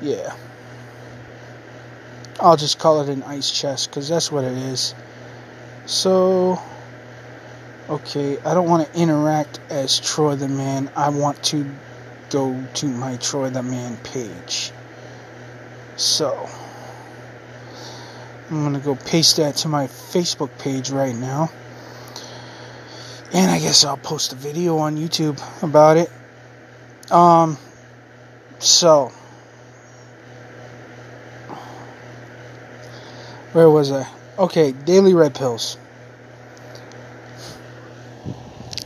Yeah. 0.03 0.35
I'll 2.41 2.57
just 2.57 2.81
call 2.81 3.03
it 3.03 3.09
an 3.09 3.23
ice 3.23 3.53
chest 3.53 3.89
because 3.89 4.09
that's 4.09 4.33
what 4.33 4.43
it 4.43 4.59
is. 4.59 4.97
So, 5.91 6.63
okay, 7.89 8.39
I 8.39 8.55
don't 8.55 8.69
want 8.69 8.87
to 8.87 8.97
interact 8.97 9.59
as 9.71 9.99
Troy 9.99 10.37
the 10.37 10.47
Man. 10.47 10.89
I 10.95 11.09
want 11.09 11.43
to 11.47 11.67
go 12.31 12.65
to 12.75 12.87
my 12.87 13.17
Troy 13.17 13.51
the 13.51 13.65
Man 13.65 13.97
page. 13.97 14.71
So, 15.97 16.49
I'm 18.49 18.61
going 18.61 18.75
to 18.75 18.79
go 18.79 18.95
paste 18.95 19.39
that 19.39 19.57
to 19.57 19.69
my 19.69 19.89
Facebook 19.89 20.57
page 20.61 20.91
right 20.91 21.15
now. 21.15 21.51
And 23.33 23.51
I 23.51 23.59
guess 23.59 23.85
I'll 23.85 23.97
post 23.97 24.33
a 24.33 24.37
video 24.37 24.79
on 24.79 24.97
YouTube 24.97 25.43
about 25.61 25.97
it. 25.97 26.09
Um, 27.11 27.59
so, 28.61 29.09
where 33.51 33.69
was 33.69 33.91
I? 33.91 34.07
Okay, 34.39 34.71
daily 34.73 35.13
red 35.13 35.35
pills. 35.35 35.77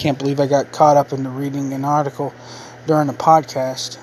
Can't 0.05 0.19
believe 0.19 0.39
I 0.39 0.47
got 0.47 0.71
caught 0.71 0.99
up 0.99 1.15
into 1.15 1.31
reading 1.31 1.73
an 1.73 1.83
article 1.83 2.35
during 2.87 3.07
the 3.07 3.15
podcast. 3.15 3.99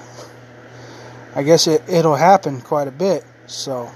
I 1.35 1.43
guess 1.43 1.67
it, 1.67 1.83
it'll 1.87 2.15
happen 2.15 2.59
quite 2.59 2.87
a 2.87 2.91
bit. 2.91 3.23
So, 3.45 3.91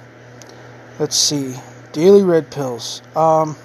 let's 0.99 1.15
see. 1.15 1.55
Daily 1.93 2.21
red 2.21 2.51
pills. 2.51 3.01
Um, 3.15 3.55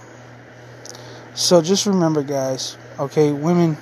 so 1.35 1.61
just 1.61 1.85
remember, 1.85 2.23
guys, 2.23 2.79
okay, 2.99 3.31
women. 3.31 3.77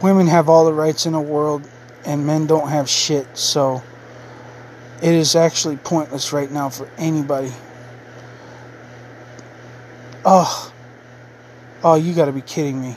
Women 0.00 0.28
have 0.28 0.48
all 0.48 0.64
the 0.64 0.72
rights 0.72 1.06
in 1.06 1.14
the 1.14 1.20
world, 1.20 1.68
and 2.04 2.24
men 2.24 2.46
don't 2.46 2.68
have 2.68 2.88
shit. 2.88 3.26
So, 3.36 3.82
it 5.02 5.12
is 5.12 5.34
actually 5.34 5.78
pointless 5.78 6.32
right 6.32 6.52
now 6.52 6.68
for 6.68 6.88
anybody. 6.98 7.50
Oh. 10.24 10.72
Oh, 11.84 11.94
you 11.96 12.14
gotta 12.14 12.32
be 12.32 12.42
kidding 12.42 12.80
me. 12.80 12.96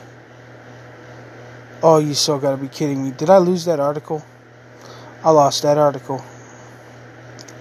Oh, 1.82 1.98
you 1.98 2.14
so 2.14 2.38
gotta 2.38 2.56
be 2.56 2.68
kidding 2.68 3.02
me. 3.02 3.10
Did 3.10 3.30
I 3.30 3.38
lose 3.38 3.64
that 3.64 3.80
article? 3.80 4.24
I 5.24 5.30
lost 5.30 5.62
that 5.62 5.76
article. 5.76 6.24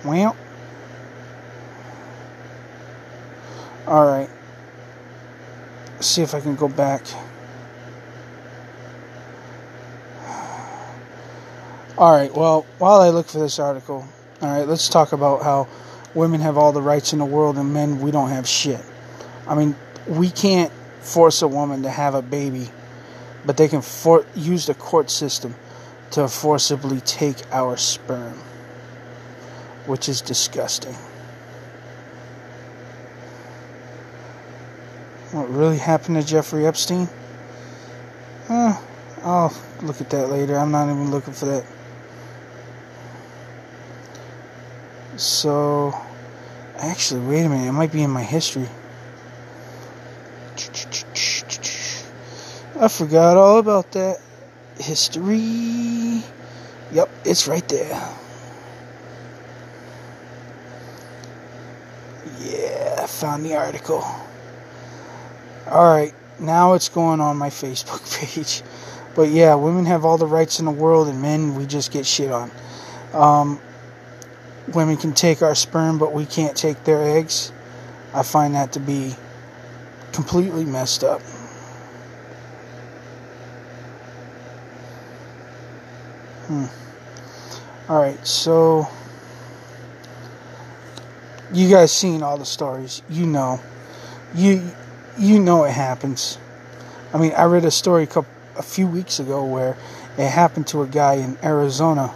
Well. 0.04 0.36
Alright. 3.88 4.30
See 5.99 6.21
if 6.21 6.36
I 6.36 6.41
can 6.41 6.56
go 6.56 6.67
back. 6.67 7.01
Alright, 11.97 12.36
well, 12.36 12.65
while 12.78 12.99
I 12.99 13.10
look 13.10 13.28
for 13.28 13.39
this 13.39 13.58
article, 13.58 14.06
all 14.41 14.49
right, 14.49 14.67
let's 14.67 14.89
talk 14.89 15.13
about 15.13 15.43
how 15.43 15.67
women 16.13 16.41
have 16.41 16.58
all 16.58 16.71
the 16.71 16.82
rights 16.82 17.13
in 17.13 17.19
the 17.19 17.25
world 17.25 17.58
and 17.58 17.73
men 17.73 18.01
we 18.01 18.12
don't 18.12 18.30
have 18.30 18.47
shit. 18.47 18.82
I 19.47 19.55
mean, 19.55 19.75
we 20.08 20.29
can't 20.29 20.71
force 21.01 21.41
a 21.41 21.47
woman 21.47 21.84
to 21.84 21.89
have 21.89 22.15
a 22.15 22.21
baby, 22.21 22.69
but 23.45 23.58
they 23.58 23.67
can 23.67 23.81
for- 23.81 24.25
use 24.36 24.65
the 24.65 24.73
court 24.73 25.10
system 25.12 25.55
to 26.12 26.27
forcibly 26.27 27.01
take 27.01 27.38
our 27.51 27.77
sperm, 27.77 28.39
which 29.86 30.10
is 30.10 30.21
disgusting. 30.21 30.95
What 35.31 35.49
really 35.49 35.77
happened 35.77 36.15
to 36.21 36.25
Jeffrey 36.25 36.65
Epstein? 36.65 37.10
Uh, 38.47 38.79
I'll 39.23 39.53
look 39.81 39.99
at 39.99 40.10
that 40.12 40.29
later. 40.29 40.58
I'm 40.58 40.71
not 40.71 40.86
even 40.86 41.12
looking 41.12 41.34
for 41.34 41.45
that. 41.45 41.65
So, 45.17 45.93
actually, 46.77 47.21
wait 47.21 47.43
a 47.43 47.49
minute. 47.49 47.67
It 47.67 47.71
might 47.71 47.91
be 47.91 48.03
in 48.03 48.12
my 48.12 48.23
history. 48.23 48.67
I 52.86 52.88
forgot 52.88 53.36
all 53.36 53.58
about 53.58 53.93
that. 53.93 54.19
History. 54.78 56.21
Yep, 56.91 57.10
it's 57.26 57.48
right 57.48 57.67
there. 57.67 58.13
Yeah, 62.41 63.00
I 63.02 63.08
found 63.08 63.43
the 63.43 63.56
article. 63.56 64.06
Alright, 65.65 66.13
now 66.39 66.74
it's 66.74 66.88
going 66.88 67.21
on 67.21 67.38
my 67.38 67.50
Facebook 67.50 68.06
page. 68.36 68.62
But 69.15 69.30
yeah, 69.30 69.56
women 69.56 69.86
have 69.86 70.06
all 70.06 70.19
the 70.19 70.28
rights 70.28 70.60
in 70.60 70.65
the 70.65 70.71
world, 70.71 71.08
and 71.08 71.19
men, 71.19 71.56
we 71.56 71.65
just 71.65 71.91
get 71.91 72.06
shit 72.06 72.30
on. 72.30 72.52
Um, 73.13 73.60
women 74.76 74.98
can 74.98 75.15
take 75.15 75.41
our 75.41 75.56
sperm, 75.56 75.98
but 75.98 76.13
we 76.13 76.28
can't 76.28 76.56
take 76.56 76.84
their 76.84 77.02
eggs. 77.17 77.52
I 78.13 78.21
find 78.21 78.54
that 78.54 78.74
to 78.74 78.80
be 78.80 79.15
completely 80.12 80.65
messed 80.65 81.04
up. 81.04 81.21
Hmm. 86.47 86.65
All 87.89 87.99
right, 87.99 88.25
so 88.25 88.88
you 91.53 91.69
guys 91.69 91.91
seen 91.91 92.21
all 92.21 92.38
the 92.38 92.45
stories. 92.45 93.01
You 93.10 93.25
know, 93.25 93.60
you 94.36 94.69
you 95.17 95.39
know 95.39 95.63
it 95.63 95.71
happens. 95.71 96.38
I 97.13 97.17
mean, 97.17 97.34
I 97.34 97.45
read 97.45 97.65
a 97.65 97.71
story 97.71 98.03
a, 98.03 98.08
couple, 98.08 98.31
a 98.58 98.62
few 98.63 98.88
weeks 98.88 99.19
ago 99.19 99.43
where 99.45 99.77
it 100.17 100.29
happened 100.29 100.67
to 100.67 100.81
a 100.81 100.88
guy 100.88 101.15
in 101.15 101.38
Arizona 101.43 102.08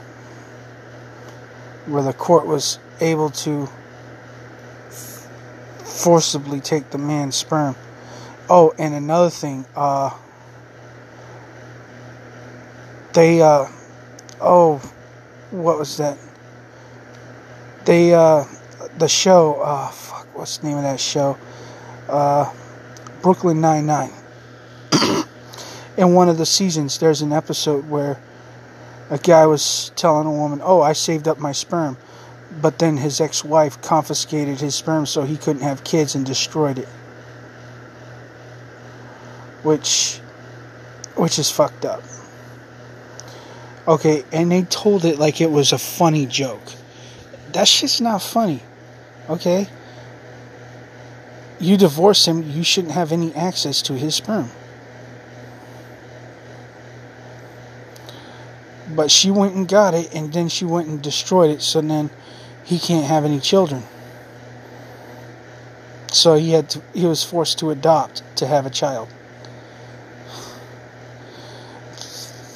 where 1.86 2.04
the 2.04 2.14
court 2.14 2.46
was 2.46 2.80
able 3.00 3.30
to 3.30 3.70
forcibly 5.84 6.60
take 6.60 6.90
the 6.92 6.98
man's 6.98 7.36
sperm. 7.36 7.76
Oh, 8.50 8.74
and 8.78 8.94
another 8.94 9.30
thing, 9.30 9.66
uh, 9.76 10.16
they, 13.14 13.42
uh, 13.42 13.68
oh, 14.42 14.78
what 15.52 15.78
was 15.78 15.98
that? 15.98 16.18
They, 17.86 18.14
uh, 18.14 18.46
the 18.98 19.08
show, 19.08 19.62
uh, 19.62 19.90
fuck, 19.90 20.28
what's 20.38 20.58
the 20.58 20.68
name 20.68 20.78
of 20.78 20.84
that 20.84 21.00
show? 21.00 21.38
Uh, 22.08 22.52
Brooklyn 23.22 23.62
Nine-Nine. 23.62 24.12
In 25.98 26.14
one 26.14 26.30
of 26.30 26.38
the 26.38 26.46
seasons, 26.46 27.00
there's 27.00 27.22
an 27.22 27.34
episode 27.34 27.90
where 27.90 28.20
a 29.10 29.18
guy 29.18 29.46
was 29.46 29.92
telling 29.96 30.28
a 30.28 30.32
woman, 30.32 30.62
Oh, 30.64 30.82
I 30.82 30.94
saved 30.94 31.28
up 31.28 31.40
my 31.40 31.52
sperm. 31.52 31.98
But 32.62 32.80
then 32.80 32.98
his 32.98 33.22
ex 33.22 33.44
wife 33.44 33.82
confiscated 33.82 34.60
his 34.60 34.76
sperm 34.76 35.06
so 35.06 35.24
he 35.24 35.38
couldn't 35.38 35.62
have 35.62 35.84
kids 35.84 36.16
and 36.16 36.26
destroyed 36.26 36.80
it. 36.80 36.88
Which, 39.64 40.20
which 41.16 41.38
is 41.38 41.52
fucked 41.52 41.86
up. 41.86 42.02
Okay, 43.90 44.24
and 44.32 44.52
they 44.52 44.62
told 44.62 45.04
it 45.04 45.18
like 45.18 45.42
it 45.42 45.50
was 45.50 45.74
a 45.74 45.80
funny 45.80 46.28
joke. 46.28 46.62
That 47.54 47.68
shit's 47.68 48.00
not 48.00 48.22
funny. 48.22 48.62
Okay? 49.28 49.68
You 51.60 51.76
divorce 51.76 52.28
him, 52.28 52.44
you 52.52 52.64
shouldn't 52.64 52.94
have 52.94 53.12
any 53.12 53.34
access 53.34 53.82
to 53.84 53.94
his 53.94 54.14
sperm. 54.14 54.50
But 58.96 59.10
she 59.10 59.32
went 59.32 59.56
and 59.56 59.68
got 59.68 59.96
it, 59.96 60.14
and 60.14 60.32
then 60.32 60.50
she 60.50 60.66
went 60.66 60.88
and 60.88 61.02
destroyed 61.02 61.50
it, 61.50 61.64
so 61.64 61.82
then 61.82 62.12
he 62.64 62.78
can't 62.78 63.08
have 63.08 63.26
any 63.26 63.40
children. 63.40 63.82
So 66.12 66.36
he 66.36 66.52
had 66.52 66.70
to, 66.70 66.82
he 66.94 67.08
was 67.08 67.24
forced 67.24 67.58
to 67.60 67.72
adopt 67.72 68.22
to 68.36 68.46
have 68.46 68.68
a 68.68 68.70
child. 68.70 69.10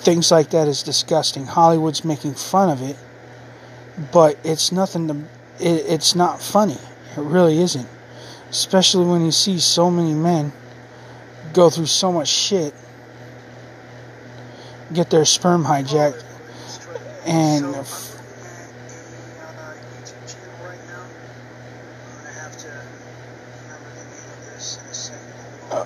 Things 0.03 0.31
like 0.31 0.49
that 0.49 0.67
is 0.67 0.83
disgusting. 0.83 1.45
Hollywood's 1.45 2.03
making 2.03 2.33
fun 2.33 2.69
of 2.69 2.81
it, 2.81 2.97
but 4.11 4.37
it's 4.43 4.71
nothing 4.71 5.07
to. 5.07 5.15
It, 5.59 5.85
it's 5.87 6.13
not 6.13 6.41
funny. 6.41 6.77
It 7.15 7.21
really 7.21 7.59
isn't. 7.59 7.87
Especially 8.49 9.05
when 9.05 9.23
you 9.23 9.31
see 9.31 9.59
so 9.59 9.89
many 9.89 10.13
men 10.13 10.51
go 11.53 11.69
through 11.69 11.85
so 11.85 12.11
much 12.11 12.27
shit, 12.27 12.73
get 14.93 15.09
their 15.09 15.25
sperm 15.25 15.63
hijacked, 15.63 16.23
and. 17.25 17.73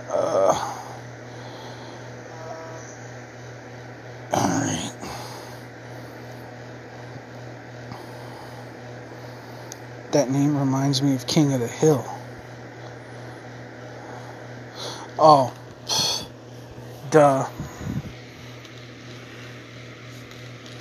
Uh, 0.10 0.78
Alright. 4.34 4.92
That 10.12 10.30
name 10.30 10.58
reminds 10.88 11.02
me 11.04 11.15
of 11.15 11.28
King 11.28 11.52
of 11.54 11.60
the 11.60 11.67
Hill. 11.67 12.06
Oh, 15.19 15.54
duh. 17.12 17.45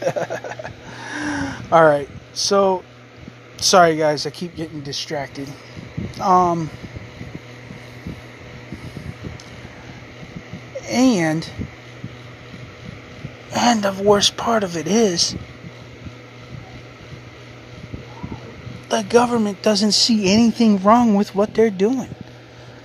All 1.73 1.85
right. 1.85 2.09
So, 2.35 2.85
sorry 3.57 3.97
guys, 3.97 4.27
I 4.27 4.31
keep 4.31 4.55
getting 4.55 4.81
distracted. 4.83 5.49
Um 6.21 6.71
and 10.89 11.51
and 13.57 13.83
the 13.83 13.93
worst 14.05 14.37
part 14.37 14.63
of 14.63 14.77
it 14.77 14.87
is 14.87 15.35
the 18.89 19.03
government 19.03 19.63
doesn't 19.63 19.93
see 19.93 20.33
anything 20.33 20.83
wrong 20.83 21.15
with 21.15 21.35
what 21.35 21.55
they're 21.55 21.71
doing. 21.71 22.15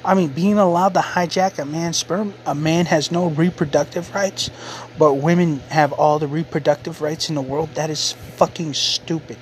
I 0.04 0.16
mean, 0.16 0.30
being 0.30 0.58
allowed 0.58 0.96
to 0.96 1.00
hijack 1.00 1.60
a 1.60 1.66
man's 1.66 1.98
sperm, 1.98 2.34
a 2.46 2.56
man 2.56 2.88
has 2.88 3.12
no 3.12 3.28
reproductive 3.28 4.14
rights, 4.16 4.50
but 4.98 5.16
women 5.16 5.60
have 5.70 5.94
all 5.94 6.18
the 6.18 6.28
reproductive 6.28 7.02
rights 7.02 7.30
in 7.30 7.36
the 7.36 7.42
world. 7.42 7.70
That 7.76 7.92
is 7.92 8.14
fucking 8.14 8.74
stupid. 8.74 9.38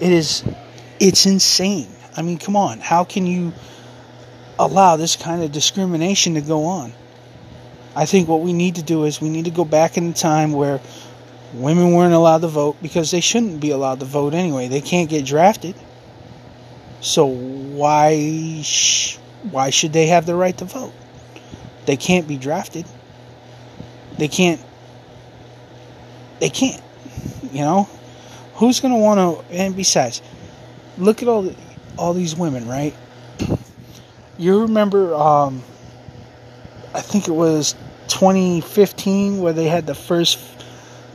It 0.00 0.12
is, 0.12 0.44
it's 1.00 1.26
insane. 1.26 1.88
I 2.16 2.22
mean, 2.22 2.38
come 2.38 2.54
on. 2.54 2.78
How 2.78 3.02
can 3.02 3.26
you 3.26 3.52
allow 4.56 4.96
this 4.96 5.16
kind 5.16 5.42
of 5.42 5.50
discrimination 5.50 6.34
to 6.34 6.40
go 6.40 6.66
on? 6.66 6.92
I 7.96 8.06
think 8.06 8.28
what 8.28 8.40
we 8.40 8.52
need 8.52 8.76
to 8.76 8.82
do 8.82 9.04
is 9.04 9.20
we 9.20 9.30
need 9.30 9.46
to 9.46 9.50
go 9.50 9.64
back 9.64 9.96
in 9.96 10.08
the 10.08 10.14
time 10.14 10.52
where 10.52 10.80
women 11.54 11.92
weren't 11.92 12.14
allowed 12.14 12.42
to 12.42 12.48
vote 12.48 12.76
because 12.82 13.10
they 13.10 13.20
shouldn't 13.20 13.60
be 13.60 13.70
allowed 13.70 14.00
to 14.00 14.06
vote 14.06 14.34
anyway. 14.34 14.68
They 14.68 14.80
can't 14.80 15.08
get 15.08 15.24
drafted. 15.24 15.74
So 17.00 17.26
why 17.26 18.60
sh- 18.62 19.18
why 19.50 19.70
should 19.70 19.92
they 19.92 20.06
have 20.08 20.26
the 20.26 20.34
right 20.34 20.56
to 20.58 20.64
vote? 20.64 20.92
They 21.86 21.96
can't 21.96 22.26
be 22.26 22.36
drafted. 22.36 22.86
They 24.18 24.28
can't. 24.28 24.60
They 26.40 26.50
can't. 26.50 26.82
You 27.52 27.60
know, 27.60 27.88
who's 28.54 28.80
gonna 28.80 28.98
want 28.98 29.18
to? 29.18 29.54
And 29.54 29.76
besides, 29.76 30.22
look 30.98 31.22
at 31.22 31.28
all 31.28 31.42
the, 31.42 31.56
all 31.96 32.14
these 32.14 32.34
women, 32.34 32.66
right? 32.66 32.94
You 34.38 34.62
remember? 34.62 35.14
Um, 35.14 35.62
I 36.94 37.00
think 37.00 37.28
it 37.28 37.32
was 37.32 37.74
2015 38.08 39.40
where 39.40 39.52
they 39.52 39.64
had 39.64 39.86
the 39.86 39.94
first 39.94 40.38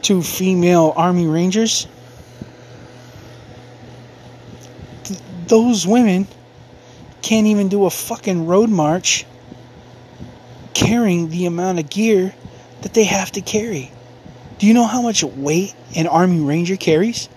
two 0.01 0.21
female 0.21 0.93
Army 0.95 1.27
Rangers. 1.27 1.87
those 5.49 5.85
women 5.85 6.27
can't 7.21 7.47
even 7.47 7.67
do 7.67 7.85
a 7.85 7.89
fucking 7.89 8.45
road 8.45 8.69
march 8.69 9.25
carrying 10.73 11.29
the 11.29 11.45
amount 11.45 11.79
of 11.79 11.89
gear 11.89 12.33
that 12.81 12.93
they 12.93 13.03
have 13.03 13.31
to 13.31 13.41
carry. 13.41 13.91
Do 14.59 14.67
you 14.67 14.73
know 14.73 14.85
how 14.85 15.01
much 15.01 15.23
weight 15.23 15.73
an 15.95 16.07
Army 16.07 16.39
Ranger 16.39 16.77
carries? 16.77 17.27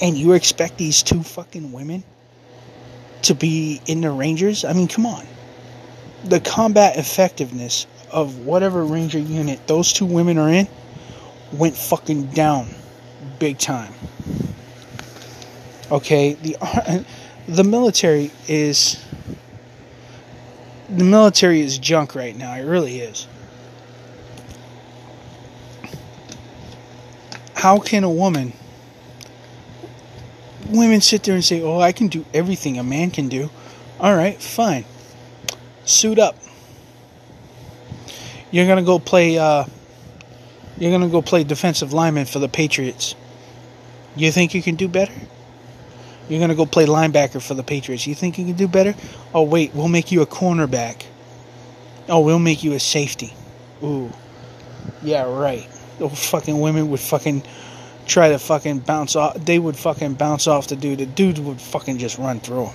And 0.00 0.16
you 0.16 0.34
expect 0.34 0.78
these 0.78 1.02
two 1.02 1.22
fucking 1.22 1.72
women 1.72 2.04
to 3.22 3.34
be 3.34 3.80
in 3.86 4.02
the 4.02 4.10
Rangers? 4.10 4.64
I 4.64 4.74
mean, 4.74 4.86
come 4.86 5.06
on. 5.06 5.26
The 6.24 6.40
combat 6.40 6.96
effectiveness 6.96 7.86
of 8.10 8.38
whatever 8.38 8.84
Ranger 8.84 9.18
unit 9.18 9.66
those 9.66 9.92
two 9.92 10.06
women 10.06 10.38
are 10.38 10.48
in 10.48 10.68
went 11.52 11.76
fucking 11.76 12.26
down 12.28 12.68
big 13.38 13.58
time. 13.58 13.92
Okay, 15.90 16.34
the 16.34 16.56
the 17.48 17.64
military 17.64 18.30
is 18.46 19.02
the 20.88 21.04
military 21.04 21.60
is 21.60 21.78
junk 21.78 22.14
right 22.14 22.36
now. 22.36 22.54
It 22.54 22.64
really 22.64 23.00
is. 23.00 23.26
How 27.54 27.78
can 27.78 28.04
a 28.04 28.10
woman 28.10 28.52
women 30.68 31.00
sit 31.00 31.22
there 31.22 31.34
and 31.34 31.44
say, 31.44 31.62
"Oh, 31.62 31.80
I 31.80 31.92
can 31.92 32.08
do 32.08 32.24
everything 32.32 32.78
a 32.78 32.84
man 32.84 33.10
can 33.10 33.28
do." 33.28 33.50
All 33.98 34.14
right, 34.14 34.40
fine. 34.40 34.84
Suit 35.84 36.18
up. 36.18 36.36
You're 38.50 38.74
to 38.76 38.82
go 38.82 38.98
play 38.98 39.38
uh 39.38 39.64
you're 40.78 40.96
to 40.98 41.08
go 41.08 41.22
play 41.22 41.44
defensive 41.44 41.92
lineman 41.92 42.26
for 42.26 42.38
the 42.38 42.48
Patriots. 42.48 43.14
You 44.14 44.30
think 44.30 44.54
you 44.54 44.62
can 44.62 44.76
do 44.76 44.88
better? 44.88 45.12
You're 46.28 46.46
to 46.46 46.54
go 46.54 46.66
play 46.66 46.86
linebacker 46.86 47.40
for 47.40 47.54
the 47.54 47.62
Patriots. 47.62 48.06
You 48.06 48.14
think 48.14 48.38
you 48.38 48.44
can 48.44 48.54
do 48.54 48.68
better? 48.68 48.94
Oh, 49.34 49.42
wait, 49.42 49.74
we'll 49.74 49.88
make 49.88 50.12
you 50.12 50.22
a 50.22 50.26
cornerback. 50.26 51.04
Oh, 52.08 52.20
we'll 52.20 52.38
make 52.38 52.62
you 52.62 52.74
a 52.74 52.80
safety. 52.80 53.32
Ooh. 53.82 54.12
Yeah, 55.02 55.22
right. 55.22 55.66
The 55.98 56.08
fucking 56.08 56.60
women 56.60 56.90
would 56.90 57.00
fucking 57.00 57.42
try 58.06 58.28
to 58.28 58.38
fucking 58.38 58.80
bounce 58.80 59.16
off. 59.16 59.34
They 59.34 59.58
would 59.58 59.76
fucking 59.76 60.14
bounce 60.14 60.46
off 60.46 60.68
the 60.68 60.76
dude. 60.76 60.98
The 60.98 61.06
dude 61.06 61.38
would 61.38 61.60
fucking 61.60 61.98
just 61.98 62.18
run 62.18 62.40
through 62.40 62.66
him. 62.66 62.74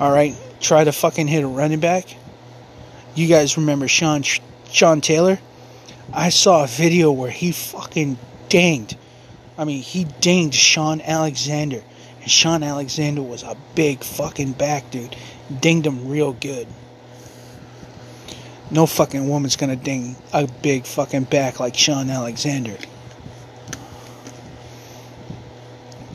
Alright? 0.00 0.36
Try 0.60 0.84
to 0.84 0.92
fucking 0.92 1.26
hit 1.26 1.44
a 1.44 1.46
running 1.46 1.80
back. 1.80 2.06
You 3.14 3.26
guys 3.28 3.56
remember 3.56 3.88
Sean, 3.88 4.22
Sean 4.76 5.00
Taylor? 5.00 5.38
I 6.12 6.28
saw 6.28 6.64
a 6.64 6.66
video 6.66 7.10
where 7.10 7.30
he 7.30 7.50
fucking 7.50 8.18
dinged. 8.50 8.98
I 9.56 9.64
mean, 9.64 9.80
he 9.80 10.04
dinged 10.04 10.58
Shaun 10.58 11.00
Alexander 11.00 11.82
and 12.20 12.30
Shaun 12.30 12.62
Alexander 12.62 13.22
was 13.22 13.42
a 13.42 13.56
big 13.74 14.04
fucking 14.04 14.52
back 14.52 14.90
dude. 14.90 15.16
Dinged 15.60 15.86
him 15.86 16.08
real 16.08 16.34
good. 16.34 16.66
No 18.70 18.84
fucking 18.84 19.26
woman's 19.26 19.56
gonna 19.56 19.76
ding 19.76 20.14
a 20.34 20.46
big 20.46 20.84
fucking 20.84 21.24
back 21.24 21.58
like 21.58 21.74
Shaun 21.74 22.10
Alexander. 22.10 22.76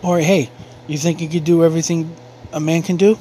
Or 0.04 0.19
hey, 0.19 0.52
you 0.86 1.00
think 1.00 1.19
you 1.19 1.30
could 1.30 1.45
do 1.45 1.63
everything 1.63 2.15
a 2.54 2.60
man 2.60 2.84
can 2.84 2.97
do? 2.97 3.17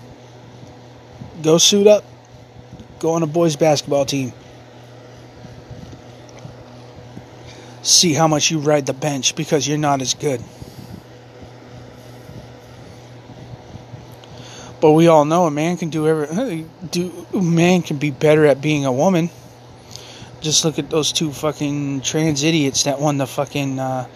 Go 1.42 1.56
suit 1.56 1.86
up. 1.86 2.04
Go 2.98 3.12
on 3.12 3.22
a 3.22 3.26
boys 3.26 3.56
basketball 3.56 4.04
team. 4.04 4.34
See 7.82 8.12
how 8.12 8.28
much 8.28 8.50
you 8.50 8.58
ride 8.58 8.86
the 8.86 8.92
bench 8.92 9.34
because 9.34 9.66
you're 9.66 9.78
not 9.78 10.02
as 10.02 10.14
good. 10.14 10.42
But 14.80 14.92
we 14.92 15.08
all 15.08 15.24
know 15.24 15.46
a 15.46 15.50
man 15.50 15.76
can 15.76 15.90
do 15.90 16.08
every 16.08 16.66
do 16.90 17.26
man 17.32 17.82
can 17.82 17.98
be 17.98 18.10
better 18.10 18.46
at 18.46 18.60
being 18.60 18.84
a 18.84 18.92
woman. 18.92 19.30
Just 20.40 20.64
look 20.64 20.78
at 20.78 20.88
those 20.88 21.12
two 21.12 21.32
fucking 21.32 22.00
trans 22.00 22.42
idiots 22.42 22.84
that 22.84 22.98
won 22.98 23.18
the 23.18 23.26
fucking 23.26 23.78
uh, 23.78 24.08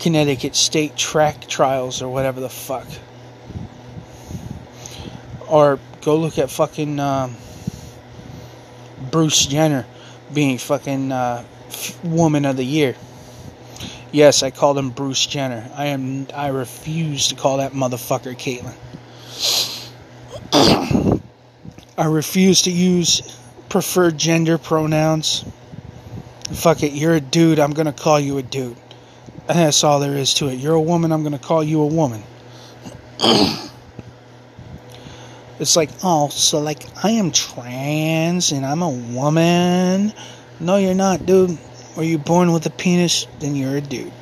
Connecticut 0.00 0.56
state 0.56 0.96
track 0.96 1.46
trials 1.46 2.02
or 2.02 2.08
whatever 2.08 2.40
the 2.40 2.48
fuck. 2.48 2.86
Or 5.48 5.78
go 6.02 6.16
look 6.16 6.38
at 6.38 6.50
fucking 6.50 6.98
um, 6.98 7.36
Bruce 9.12 9.46
Jenner 9.46 9.86
being 10.32 10.58
fucking 10.58 11.12
uh, 11.12 11.44
woman 12.02 12.44
of 12.44 12.56
the 12.56 12.64
year. 12.64 12.96
Yes, 14.12 14.42
I 14.42 14.50
called 14.50 14.78
him 14.78 14.90
Bruce 14.90 15.26
Jenner. 15.26 15.68
I 15.76 15.86
am. 15.86 16.28
I 16.34 16.48
refuse 16.48 17.28
to 17.28 17.34
call 17.34 17.56
that 17.58 17.72
motherfucker 17.72 18.36
Caitlyn. 18.36 18.74
I 21.98 22.06
refuse 22.06 22.62
to 22.62 22.70
use 22.70 23.36
preferred 23.68 24.16
gender 24.16 24.56
pronouns. 24.56 25.44
Fuck 26.52 26.82
it, 26.84 26.92
you're 26.92 27.14
a 27.14 27.20
dude, 27.20 27.58
I'm 27.58 27.72
gonna 27.72 27.92
call 27.92 28.20
you 28.20 28.38
a 28.38 28.42
dude. 28.42 28.76
And 29.48 29.58
that's 29.58 29.82
all 29.82 29.98
there 29.98 30.16
is 30.16 30.34
to 30.34 30.48
it. 30.48 30.54
You're 30.54 30.74
a 30.74 30.80
woman, 30.80 31.10
I'm 31.10 31.22
gonna 31.24 31.40
call 31.40 31.64
you 31.64 31.82
a 31.82 31.86
woman. 31.86 32.22
it's 35.58 35.74
like, 35.74 35.90
oh, 36.04 36.28
so 36.28 36.60
like 36.60 36.84
I 37.04 37.10
am 37.10 37.32
trans 37.32 38.52
and 38.52 38.64
I'm 38.64 38.82
a 38.82 38.90
woman. 38.90 40.12
No, 40.60 40.76
you're 40.76 40.94
not, 40.94 41.26
dude. 41.26 41.58
Were 41.96 42.04
you 42.04 42.18
born 42.18 42.52
with 42.52 42.66
a 42.66 42.70
penis? 42.70 43.26
Then 43.40 43.56
you're 43.56 43.76
a 43.76 43.80
dude. 43.80 44.12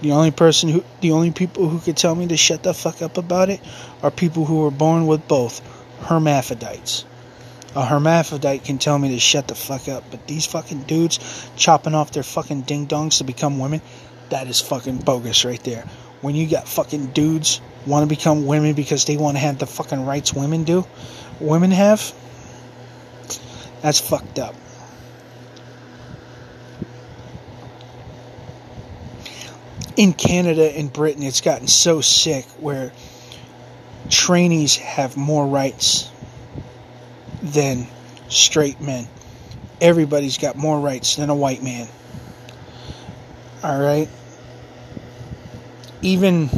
The 0.00 0.12
only 0.12 0.30
person 0.30 0.68
who, 0.68 0.84
the 1.00 1.12
only 1.12 1.30
people 1.30 1.68
who 1.68 1.78
could 1.78 1.96
tell 1.96 2.14
me 2.14 2.26
to 2.28 2.36
shut 2.36 2.62
the 2.62 2.74
fuck 2.74 3.02
up 3.02 3.18
about 3.18 3.50
it 3.50 3.60
are 4.02 4.10
people 4.10 4.44
who 4.44 4.62
were 4.62 4.70
born 4.70 5.06
with 5.06 5.28
both 5.28 5.60
hermaphrodites. 6.02 7.04
A 7.74 7.86
hermaphrodite 7.86 8.64
can 8.64 8.78
tell 8.78 8.98
me 8.98 9.10
to 9.10 9.18
shut 9.18 9.48
the 9.48 9.54
fuck 9.54 9.88
up, 9.88 10.04
but 10.10 10.26
these 10.26 10.44
fucking 10.44 10.82
dudes 10.82 11.48
chopping 11.56 11.94
off 11.94 12.10
their 12.10 12.22
fucking 12.22 12.62
ding 12.62 12.86
dongs 12.86 13.18
to 13.18 13.24
become 13.24 13.58
women, 13.58 13.80
that 14.28 14.46
is 14.46 14.60
fucking 14.60 14.98
bogus 14.98 15.44
right 15.44 15.62
there. 15.64 15.84
When 16.20 16.34
you 16.34 16.48
got 16.48 16.68
fucking 16.68 17.08
dudes 17.08 17.60
want 17.86 18.02
to 18.02 18.14
become 18.14 18.46
women 18.46 18.74
because 18.74 19.06
they 19.06 19.16
want 19.16 19.36
to 19.36 19.40
have 19.40 19.58
the 19.58 19.66
fucking 19.66 20.04
rights 20.04 20.34
women 20.34 20.64
do, 20.64 20.84
women 21.40 21.70
have, 21.70 22.12
that's 23.80 24.00
fucked 24.00 24.38
up. 24.38 24.54
In 29.96 30.12
Canada 30.12 30.76
and 30.76 30.92
Britain, 30.92 31.22
it's 31.22 31.40
gotten 31.40 31.66
so 31.66 32.00
sick 32.00 32.44
where 32.60 32.92
trainees 34.08 34.76
have 34.76 35.16
more 35.16 35.46
rights 35.46 36.10
than 37.42 37.86
straight 38.28 38.80
men. 38.80 39.06
Everybody's 39.80 40.38
got 40.38 40.56
more 40.56 40.78
rights 40.80 41.16
than 41.16 41.28
a 41.30 41.34
white 41.34 41.62
man. 41.62 41.88
All 43.62 43.80
right. 43.80 44.08
Even 46.02 46.50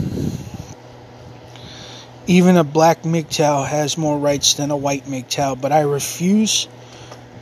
even 2.27 2.57
a 2.57 2.65
black 2.65 3.03
MGTOW 3.03 3.67
has 3.67 3.99
more 3.99 4.19
rights 4.19 4.55
than 4.55 4.71
a 4.71 4.77
white 4.77 5.05
MGTOW, 5.05 5.61
but 5.61 5.73
I 5.73 5.81
refuse 5.81 6.69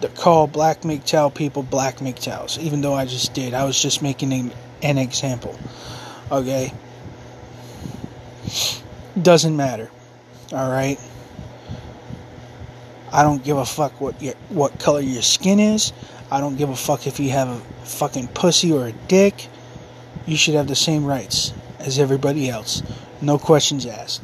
to 0.00 0.08
call 0.08 0.48
black 0.48 0.80
MGTOW 0.80 1.32
people 1.34 1.62
black 1.62 1.98
MGTOWs, 1.98 2.58
even 2.58 2.80
though 2.80 2.94
I 2.94 3.06
just 3.06 3.32
did. 3.32 3.54
I 3.54 3.64
was 3.64 3.80
just 3.80 4.02
making 4.02 4.32
an, 4.32 4.52
an 4.82 4.98
example. 4.98 5.58
Okay? 6.30 6.72
Doesn't 9.20 9.56
matter. 9.56 9.90
Alright? 10.52 10.98
I 13.12 13.22
don't 13.22 13.44
give 13.44 13.58
a 13.58 13.66
fuck 13.66 14.00
what 14.00 14.20
your, 14.22 14.34
what 14.48 14.78
color 14.78 15.00
your 15.00 15.22
skin 15.22 15.60
is. 15.60 15.92
I 16.30 16.40
don't 16.40 16.56
give 16.56 16.70
a 16.70 16.76
fuck 16.76 17.06
if 17.06 17.20
you 17.20 17.30
have 17.30 17.48
a 17.48 17.60
fucking 17.84 18.28
pussy 18.28 18.72
or 18.72 18.86
a 18.86 18.92
dick. 18.92 19.48
You 20.24 20.36
should 20.36 20.54
have 20.54 20.66
the 20.66 20.74
same 20.74 21.04
rights 21.04 21.52
as 21.78 21.98
everybody 21.98 22.48
else. 22.48 22.82
No 23.20 23.38
questions 23.38 23.84
asked. 23.84 24.22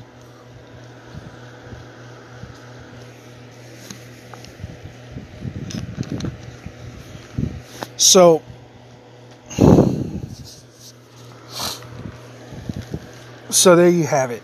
So, 7.99 8.43
So 13.51 13.77
there 13.77 13.89
you 13.89 14.07
have 14.07 14.31
it. 14.31 14.43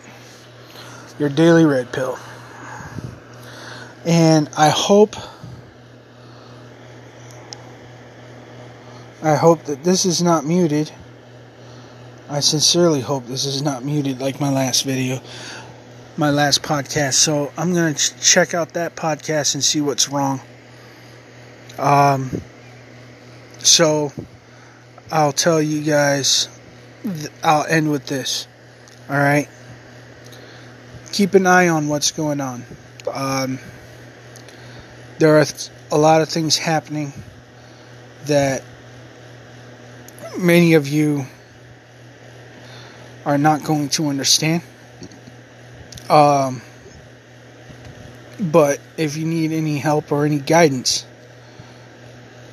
Your 1.18 1.28
daily 1.28 1.66
red 1.66 1.92
pill. 1.92 2.18
And 4.06 4.48
I 4.56 4.70
hope 4.70 5.16
I 9.22 9.36
hope 9.36 9.64
that 9.64 9.84
this 9.84 10.04
is 10.04 10.22
not 10.22 10.44
muted. 10.44 10.90
I 12.28 12.40
sincerely 12.40 13.00
hope 13.00 13.26
this 13.26 13.44
is 13.44 13.62
not 13.62 13.84
muted 13.84 14.20
like 14.20 14.40
my 14.40 14.50
last 14.50 14.84
video, 14.84 15.20
my 16.16 16.30
last 16.30 16.62
podcast. 16.62 17.14
So 17.14 17.52
I'm 17.56 17.72
going 17.72 17.94
to 17.94 18.20
check 18.20 18.54
out 18.54 18.72
that 18.74 18.96
podcast 18.96 19.54
and 19.54 19.62
see 19.62 19.80
what's 19.80 20.08
wrong. 20.08 20.40
Um 21.78 22.40
so 23.58 24.12
I'll 25.12 25.32
tell 25.32 25.60
you 25.60 25.82
guys 25.82 26.48
I'll 27.42 27.64
end 27.66 27.90
with 27.90 28.06
this. 28.06 28.46
All 29.08 29.16
right. 29.16 29.48
Keep 31.12 31.34
an 31.34 31.46
eye 31.46 31.68
on 31.68 31.88
what's 31.88 32.10
going 32.10 32.40
on. 32.40 32.64
Um, 33.12 33.58
there 35.18 35.38
are 35.38 35.44
a 35.92 35.98
lot 35.98 36.22
of 36.22 36.30
things 36.30 36.56
happening 36.56 37.12
that 38.24 38.64
many 40.38 40.72
of 40.72 40.88
you 40.88 41.26
are 43.26 43.36
not 43.36 43.62
going 43.62 43.90
to 43.90 44.08
understand. 44.08 44.62
Um, 46.08 46.62
but 48.40 48.80
if 48.96 49.18
you 49.18 49.26
need 49.26 49.52
any 49.52 49.78
help 49.78 50.12
or 50.12 50.24
any 50.24 50.38
guidance, 50.38 51.04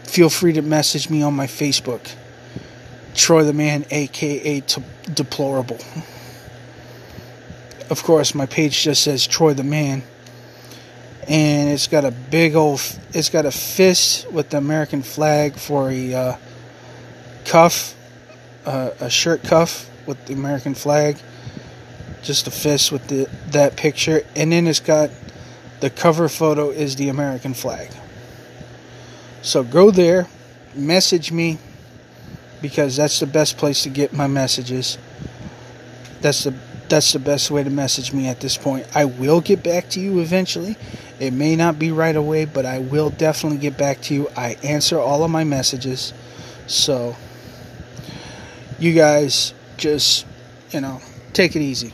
feel 0.04 0.30
free 0.30 0.54
to 0.54 0.62
message 0.62 1.10
me 1.10 1.24
on 1.24 1.34
my 1.34 1.48
Facebook, 1.48 2.14
Troy 3.16 3.46
the 3.46 3.54
Man, 3.54 3.86
aka 3.90 4.62
Deplorable. 5.14 5.80
Of 7.92 8.04
course, 8.04 8.34
my 8.34 8.46
page 8.46 8.84
just 8.84 9.04
says 9.04 9.28
Troy 9.28 9.54
the 9.54 9.66
Man. 9.66 10.02
And 11.28 11.70
it's 11.70 11.88
got 11.88 12.06
a 12.06 12.12
big 12.12 12.56
old, 12.56 12.80
it's 13.14 13.28
got 13.28 13.46
a 13.46 13.52
fist 13.52 14.32
with 14.32 14.50
the 14.50 14.58
American 14.58 15.02
flag 15.02 15.58
for 15.58 15.92
a 15.92 16.14
uh, 16.14 16.38
cuff, 17.44 17.94
uh, 18.66 18.92
a 19.02 19.10
shirt 19.10 19.44
cuff 19.44 19.90
with 20.08 20.26
the 20.26 20.34
American 20.34 20.74
flag. 20.74 21.18
Just 22.24 22.48
a 22.48 22.52
fist 22.52 22.94
with 22.94 23.06
the, 23.10 23.30
that 23.48 23.76
picture. 23.76 24.24
And 24.38 24.54
then 24.54 24.68
it's 24.68 24.80
got 24.80 25.10
the 25.82 25.90
cover 25.90 26.30
photo 26.30 26.70
is 26.70 26.96
the 26.96 27.10
American 27.10 27.54
flag. 27.54 27.90
So 29.42 29.66
go 29.66 29.92
there, 29.92 30.28
message 30.74 31.34
me 31.34 31.58
because 32.62 32.96
that's 32.96 33.20
the 33.20 33.28
best 33.28 33.58
place 33.58 33.84
to 33.84 33.90
get 33.90 34.14
my 34.14 34.28
messages. 34.28 34.98
That's 36.22 36.46
the 36.46 36.56
that's 36.92 37.14
the 37.14 37.20
best 37.20 37.50
way 37.50 37.64
to 37.64 37.70
message 37.70 38.12
me 38.12 38.28
at 38.28 38.42
this 38.42 38.58
point. 38.58 38.86
I 38.94 39.06
will 39.06 39.40
get 39.40 39.64
back 39.64 39.90
to 39.92 40.02
you 40.02 40.20
eventually. 40.20 40.76
It 41.22 41.32
may 41.32 41.56
not 41.56 41.80
be 41.80 41.90
right 41.90 42.16
away, 42.16 42.44
but 42.44 42.66
I 42.66 42.80
will 42.80 43.10
definitely 43.10 43.60
get 43.60 43.78
back 43.78 44.02
to 44.02 44.14
you. 44.14 44.28
I 44.36 44.58
answer 44.62 45.00
all 45.00 45.24
of 45.24 45.32
my 45.32 45.46
messages. 45.46 46.14
So, 46.68 47.16
you 48.78 48.94
guys 48.94 49.54
just, 49.78 50.26
you 50.72 50.82
know, 50.82 51.02
take 51.32 51.56
it 51.56 51.62
easy. 51.62 51.94